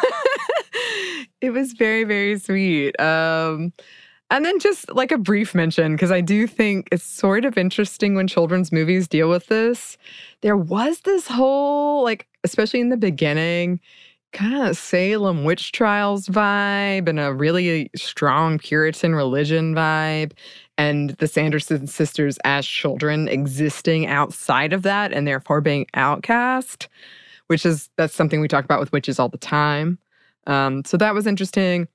it 1.42 1.52
was 1.52 1.74
very, 1.74 2.04
very 2.04 2.38
sweet. 2.40 3.00
Um, 3.00 3.74
and 4.30 4.44
then 4.44 4.60
just 4.60 4.94
like 4.94 5.12
a 5.12 5.18
brief 5.18 5.56
mention, 5.56 5.94
because 5.94 6.12
I 6.12 6.22
do 6.22 6.48
think 6.48 6.90
it's 6.92 7.04
sort 7.04 7.46
of 7.46 7.58
interesting 7.58 8.16
when 8.16 8.28
children's 8.28 8.72
movies 8.72 9.08
deal 9.08 9.30
with 9.30 9.48
this. 9.48 9.98
There 10.42 10.58
was 10.58 11.02
this 11.02 11.28
whole, 11.28 12.04
like, 12.04 12.28
especially 12.44 12.82
in 12.82 12.90
the 12.90 12.98
beginning, 12.98 13.80
kind 14.34 14.68
of 14.68 14.78
Salem 14.78 15.46
witch 15.46 15.72
trials 15.72 16.28
vibe 16.28 17.08
and 17.08 17.20
a 17.20 17.34
really 17.34 17.90
strong 17.96 18.60
Puritan 18.60 19.16
religion 19.16 19.74
vibe. 19.74 20.34
And 20.78 21.12
the 21.12 21.28
Sanderson 21.28 21.88
sisters 21.88 22.38
as 22.44 22.68
children 22.68 23.30
existing 23.30 24.08
outside 24.08 24.74
of 24.74 24.84
that 24.84 25.14
and 25.14 25.26
therefore 25.26 25.62
being 25.62 25.88
outcast 25.94 26.90
which 27.48 27.66
is 27.66 27.90
that's 27.98 28.14
something 28.14 28.40
we 28.40 28.48
talk 28.48 28.66
about 28.66 28.80
with 28.80 28.92
witches 28.92 29.20
all 29.20 29.30
the 29.30 29.38
time. 29.38 29.98
Um, 30.48 30.84
so 30.86 30.98
that 30.98 31.14
was 31.14 31.28
interesting. 31.28 31.88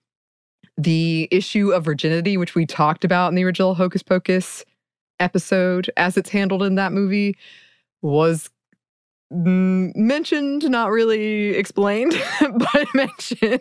The 0.76 1.26
issue 1.30 1.72
of 1.72 1.84
virginity, 1.84 2.36
which 2.36 2.54
we 2.54 2.64
talked 2.66 3.04
about 3.04 3.28
in 3.28 3.34
the 3.34 3.44
original 3.44 3.74
Hocus 3.74 4.02
Pocus 4.02 4.64
episode, 5.20 5.90
as 5.96 6.16
it's 6.16 6.30
handled 6.30 6.62
in 6.62 6.76
that 6.76 6.92
movie, 6.92 7.36
was 8.00 8.48
mm, 9.32 9.94
mentioned, 9.96 10.68
not 10.70 10.90
really 10.90 11.48
explained, 11.50 12.14
but 12.40 12.86
mentioned. 12.94 13.60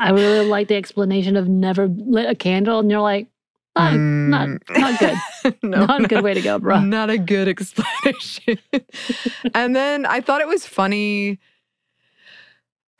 I 0.00 0.10
really 0.10 0.46
like 0.46 0.68
the 0.68 0.76
explanation 0.76 1.36
of 1.36 1.48
never 1.48 1.88
lit 1.88 2.28
a 2.28 2.34
candle, 2.34 2.80
and 2.80 2.90
you're 2.90 3.00
like, 3.00 3.28
not, 3.74 3.94
not, 3.94 4.48
Mm. 4.48 4.78
not 4.78 4.98
good. 5.00 5.54
no, 5.62 5.86
not 5.86 6.04
a 6.04 6.08
good 6.08 6.22
way 6.22 6.34
to 6.34 6.42
go, 6.42 6.58
bro. 6.58 6.80
Not 6.80 7.08
a 7.08 7.16
good 7.18 7.48
explanation. 7.48 8.58
and 9.54 9.74
then 9.74 10.04
I 10.04 10.20
thought 10.20 10.40
it 10.42 10.46
was 10.48 10.66
funny. 10.66 11.38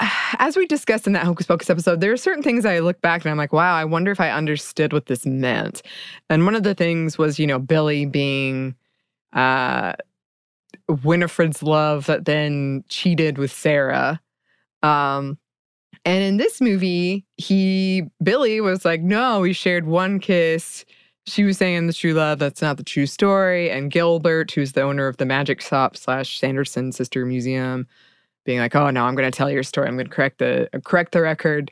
As 0.38 0.56
we 0.56 0.66
discussed 0.66 1.06
in 1.06 1.12
that 1.12 1.24
Hocus 1.24 1.46
Pocus 1.46 1.70
episode, 1.70 2.00
there 2.00 2.12
are 2.12 2.16
certain 2.16 2.42
things 2.42 2.64
I 2.64 2.80
look 2.80 3.00
back 3.00 3.24
and 3.24 3.30
I'm 3.30 3.36
like, 3.36 3.52
wow, 3.52 3.74
I 3.74 3.84
wonder 3.84 4.10
if 4.10 4.20
I 4.20 4.30
understood 4.30 4.92
what 4.92 5.06
this 5.06 5.26
meant. 5.26 5.82
And 6.28 6.44
one 6.44 6.54
of 6.54 6.62
the 6.62 6.74
things 6.74 7.18
was, 7.18 7.38
you 7.38 7.46
know, 7.46 7.58
Billy 7.58 8.06
being 8.06 8.74
uh, 9.32 9.94
Winifred's 10.88 11.62
love 11.62 12.06
that 12.06 12.24
then 12.24 12.84
cheated 12.88 13.38
with 13.38 13.52
Sarah. 13.52 14.20
Um, 14.82 15.38
and 16.04 16.24
in 16.24 16.36
this 16.36 16.60
movie, 16.60 17.24
he, 17.36 18.02
Billy 18.22 18.60
was 18.60 18.84
like, 18.84 19.02
no, 19.02 19.40
we 19.40 19.52
shared 19.52 19.86
one 19.86 20.18
kiss 20.18 20.84
she 21.24 21.44
was 21.44 21.56
saying 21.56 21.86
the 21.86 21.92
true 21.92 22.14
love 22.14 22.40
that's 22.40 22.62
not 22.62 22.76
the 22.76 22.82
true 22.82 23.06
story 23.06 23.70
and 23.70 23.92
gilbert 23.92 24.50
who's 24.50 24.72
the 24.72 24.82
owner 24.82 25.06
of 25.06 25.18
the 25.18 25.24
magic 25.24 25.60
shop 25.60 25.96
slash 25.96 26.40
sanderson 26.40 26.90
sister 26.90 27.24
museum 27.24 27.86
being 28.44 28.58
like 28.58 28.74
oh 28.74 28.90
no 28.90 29.04
i'm 29.04 29.14
going 29.14 29.30
to 29.30 29.36
tell 29.36 29.50
your 29.50 29.62
story 29.62 29.88
i'm 29.88 29.94
going 29.96 30.06
to 30.06 30.14
correct 30.14 30.38
the 30.38 30.68
uh, 30.74 30.78
correct 30.80 31.12
the 31.12 31.20
record 31.20 31.70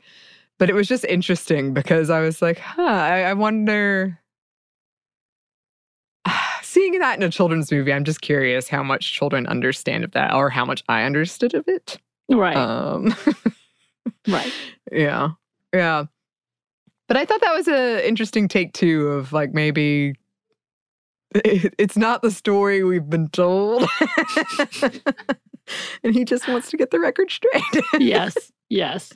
but 0.57 0.69
it 0.69 0.73
was 0.73 0.87
just 0.87 1.05
interesting 1.05 1.73
because 1.73 2.09
i 2.09 2.19
was 2.19 2.41
like 2.41 2.59
huh 2.59 2.81
i, 2.81 3.21
I 3.23 3.33
wonder 3.33 4.19
seeing 6.61 6.99
that 6.99 7.17
in 7.17 7.23
a 7.23 7.29
children's 7.29 7.71
movie 7.71 7.91
i'm 7.93 8.03
just 8.03 8.21
curious 8.21 8.67
how 8.67 8.83
much 8.83 9.13
children 9.13 9.47
understand 9.47 10.03
of 10.03 10.11
that 10.11 10.33
or 10.33 10.49
how 10.49 10.65
much 10.65 10.83
i 10.89 11.03
understood 11.03 11.53
of 11.53 11.67
it 11.67 11.97
Right, 12.29 12.55
um 12.55 13.13
right. 14.27 14.53
yeah. 14.91 15.31
Yeah. 15.73 16.05
But 17.07 17.17
I 17.17 17.25
thought 17.25 17.41
that 17.41 17.53
was 17.53 17.67
an 17.67 17.99
interesting 17.99 18.47
take 18.47 18.73
too 18.73 19.07
of 19.07 19.33
like 19.33 19.53
maybe 19.53 20.15
it- 21.35 21.73
it's 21.77 21.97
not 21.97 22.21
the 22.21 22.31
story 22.31 22.83
we've 22.83 23.09
been 23.09 23.29
told. 23.29 23.83
and 26.03 26.13
he 26.13 26.25
just 26.25 26.47
wants 26.47 26.69
to 26.69 26.77
get 26.77 26.91
the 26.91 26.99
record 26.99 27.31
straight. 27.31 27.63
yes, 27.99 28.51
yes. 28.69 29.11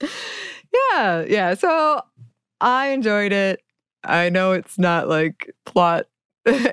yeah, 0.00 1.24
yeah. 1.26 1.54
So 1.54 2.00
I 2.60 2.88
enjoyed 2.88 3.32
it. 3.32 3.60
I 4.04 4.28
know 4.28 4.52
it's 4.52 4.78
not 4.78 5.08
like 5.08 5.52
plot. 5.64 6.06
the 6.44 6.72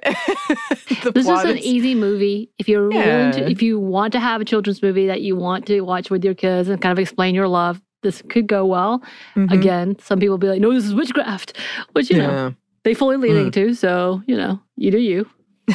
This 1.14 1.16
is 1.16 1.26
plot 1.26 1.48
an 1.48 1.58
easy 1.58 1.96
movie. 1.96 2.52
If 2.60 2.70
you're 2.70 2.90
willing 2.90 3.32
to, 3.32 3.50
if 3.50 3.62
you 3.62 3.80
want 3.80 4.14
to 4.14 4.20
have 4.20 4.40
a 4.42 4.46
children's 4.46 4.84
movie 4.84 5.08
that 5.08 5.22
you 5.22 5.36
want 5.36 5.66
to 5.68 5.82
watch 5.82 6.12
with 6.12 6.24
your 6.24 6.36
kids 6.36 6.70
and 6.70 6.80
kind 6.80 6.92
of 6.92 7.00
explain 7.00 7.34
your 7.34 7.48
love, 7.48 7.82
this 8.04 8.22
could 8.30 8.46
go 8.48 8.66
well. 8.66 9.02
Mhm. 9.36 9.52
Again, 9.52 9.98
some 10.00 10.20
people 10.20 10.38
be 10.38 10.48
like, 10.48 10.62
"No, 10.62 10.74
this 10.74 10.86
is 10.86 10.94
witchcraft," 10.94 11.58
which 11.94 12.12
you 12.12 12.18
know 12.18 12.30
Yeah. 12.30 12.52
They 12.84 12.94
fully 12.94 13.18
leaning 13.18 13.48
Mm. 13.50 13.54
to. 13.54 13.74
So 13.76 14.22
you 14.28 14.36
know, 14.38 14.60
you 14.76 14.92
do 14.92 15.00
you. 15.00 15.30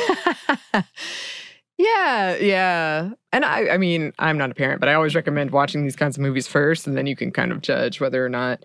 yeah, 1.78 2.36
yeah. 2.36 3.10
And 3.32 3.44
I 3.44 3.68
I 3.70 3.78
mean, 3.78 4.12
I'm 4.18 4.38
not 4.38 4.50
a 4.50 4.54
parent, 4.54 4.80
but 4.80 4.88
I 4.88 4.94
always 4.94 5.14
recommend 5.14 5.50
watching 5.50 5.82
these 5.84 5.96
kinds 5.96 6.16
of 6.16 6.22
movies 6.22 6.46
first 6.48 6.86
and 6.86 6.96
then 6.96 7.06
you 7.06 7.16
can 7.16 7.30
kind 7.30 7.52
of 7.52 7.62
judge 7.62 8.00
whether 8.00 8.24
or 8.24 8.28
not 8.28 8.64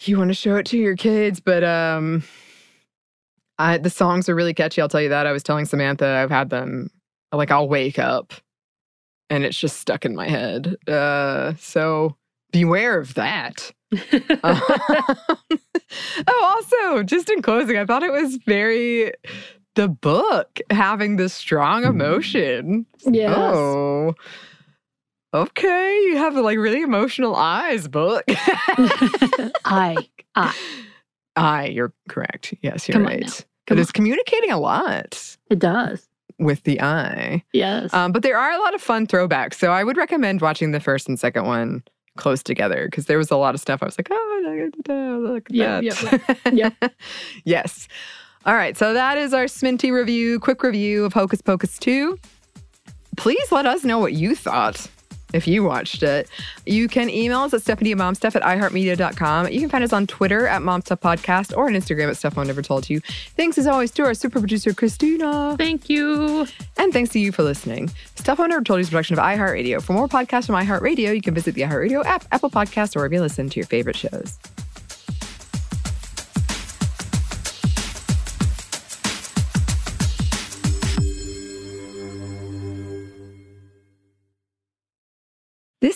you 0.00 0.18
want 0.18 0.28
to 0.28 0.34
show 0.34 0.56
it 0.56 0.66
to 0.66 0.78
your 0.78 0.96
kids, 0.96 1.40
but 1.40 1.62
um 1.64 2.24
I 3.58 3.78
the 3.78 3.90
songs 3.90 4.28
are 4.28 4.34
really 4.34 4.54
catchy, 4.54 4.80
I'll 4.82 4.88
tell 4.88 5.02
you 5.02 5.08
that. 5.10 5.26
I 5.26 5.32
was 5.32 5.42
telling 5.44 5.64
Samantha 5.66 6.06
I've 6.06 6.30
had 6.30 6.50
them 6.50 6.90
like 7.32 7.50
I'll 7.50 7.68
wake 7.68 7.98
up 7.98 8.32
and 9.30 9.44
it's 9.44 9.58
just 9.58 9.78
stuck 9.78 10.04
in 10.04 10.14
my 10.16 10.28
head. 10.28 10.76
Uh 10.88 11.54
so 11.58 12.16
beware 12.54 12.98
of 13.00 13.14
that. 13.14 13.70
Um, 13.92 13.98
oh, 16.26 16.40
also, 16.42 17.02
just 17.02 17.28
in 17.30 17.42
closing, 17.42 17.76
I 17.76 17.84
thought 17.84 18.02
it 18.02 18.12
was 18.12 18.36
very 18.46 19.12
the 19.74 19.88
book 19.88 20.60
having 20.70 21.16
this 21.16 21.34
strong 21.34 21.84
emotion. 21.84 22.86
yes. 23.04 23.34
Oh. 23.36 24.14
Okay, 25.34 26.00
you 26.06 26.16
have 26.16 26.36
like 26.36 26.58
really 26.58 26.82
emotional 26.82 27.34
eyes, 27.34 27.88
book. 27.88 28.24
I, 28.28 29.96
I. 30.36 30.54
Eye, 31.36 31.66
you're 31.66 31.92
correct. 32.08 32.54
Yes, 32.62 32.86
you're 32.88 32.92
Come 32.94 33.06
right. 33.06 33.20
now. 33.22 33.32
But 33.66 33.74
Come 33.74 33.78
it's 33.80 33.90
communicating 33.90 34.52
a 34.52 34.60
lot 34.60 35.36
It 35.50 35.58
does. 35.58 36.06
with 36.38 36.62
the 36.62 36.80
eye. 36.80 37.42
Yes. 37.52 37.92
Um, 37.92 38.12
but 38.12 38.22
there 38.22 38.38
are 38.38 38.52
a 38.52 38.58
lot 38.60 38.74
of 38.76 38.80
fun 38.80 39.08
throwbacks. 39.08 39.54
So 39.54 39.72
I 39.72 39.82
would 39.82 39.96
recommend 39.96 40.40
watching 40.40 40.70
the 40.70 40.78
first 40.78 41.08
and 41.08 41.18
second 41.18 41.46
one 41.46 41.82
close 42.16 42.42
together 42.42 42.86
because 42.90 43.06
there 43.06 43.18
was 43.18 43.30
a 43.30 43.36
lot 43.36 43.54
of 43.54 43.60
stuff 43.60 43.82
I 43.82 43.86
was 43.86 43.98
like, 43.98 44.08
oh, 44.10 45.20
look 45.22 45.46
at 45.50 45.54
Yep, 45.54 45.82
that. 45.82 46.52
yep, 46.54 46.94
yes. 47.44 47.88
All 48.46 48.54
right. 48.54 48.76
So 48.76 48.92
that 48.94 49.16
is 49.18 49.32
our 49.32 49.44
Sminty 49.44 49.90
review, 49.92 50.38
quick 50.38 50.62
review 50.62 51.04
of 51.04 51.12
Hocus 51.14 51.40
Pocus 51.40 51.78
2. 51.78 52.18
Please 53.16 53.50
let 53.52 53.64
us 53.66 53.84
know 53.84 53.98
what 53.98 54.12
you 54.12 54.34
thought 54.34 54.88
if 55.34 55.46
you 55.46 55.64
watched 55.64 56.02
it. 56.02 56.28
You 56.64 56.88
can 56.88 57.10
email 57.10 57.40
us 57.40 57.52
at 57.52 57.60
stuffmediamomstuff 57.60 58.36
at 58.36 58.42
iheartmedia.com. 58.42 59.48
You 59.48 59.60
can 59.60 59.68
find 59.68 59.84
us 59.84 59.92
on 59.92 60.06
Twitter 60.06 60.46
at 60.46 60.62
Momstuff 60.62 61.00
Podcast 61.00 61.56
or 61.56 61.66
on 61.66 61.72
Instagram 61.72 62.08
at 62.08 62.16
Stuff 62.16 62.38
I 62.38 62.44
Never 62.44 62.62
Told 62.62 62.88
You. 62.88 63.00
Thanks 63.36 63.58
as 63.58 63.66
always 63.66 63.90
to 63.92 64.04
our 64.04 64.14
super 64.14 64.38
producer, 64.38 64.72
Christina. 64.72 65.56
Thank 65.58 65.90
you. 65.90 66.46
And 66.76 66.92
thanks 66.92 67.10
to 67.10 67.18
you 67.18 67.32
for 67.32 67.42
listening. 67.42 67.90
Stuff 68.14 68.40
I 68.40 68.46
Never 68.46 68.62
Told 68.62 68.78
You 68.78 68.82
is 68.82 68.88
a 68.88 68.90
production 68.90 69.18
of 69.18 69.24
iHeartRadio. 69.24 69.82
For 69.82 69.92
more 69.92 70.08
podcasts 70.08 70.46
from 70.46 70.54
iHeartRadio, 70.54 71.14
you 71.14 71.20
can 71.20 71.34
visit 71.34 71.54
the 71.54 71.62
iHeartRadio 71.62 72.04
app, 72.04 72.24
Apple 72.32 72.50
Podcasts, 72.50 72.96
or 72.96 73.00
wherever 73.00 73.14
you 73.14 73.20
listen 73.20 73.50
to 73.50 73.60
your 73.60 73.66
favorite 73.66 73.96
shows. 73.96 74.38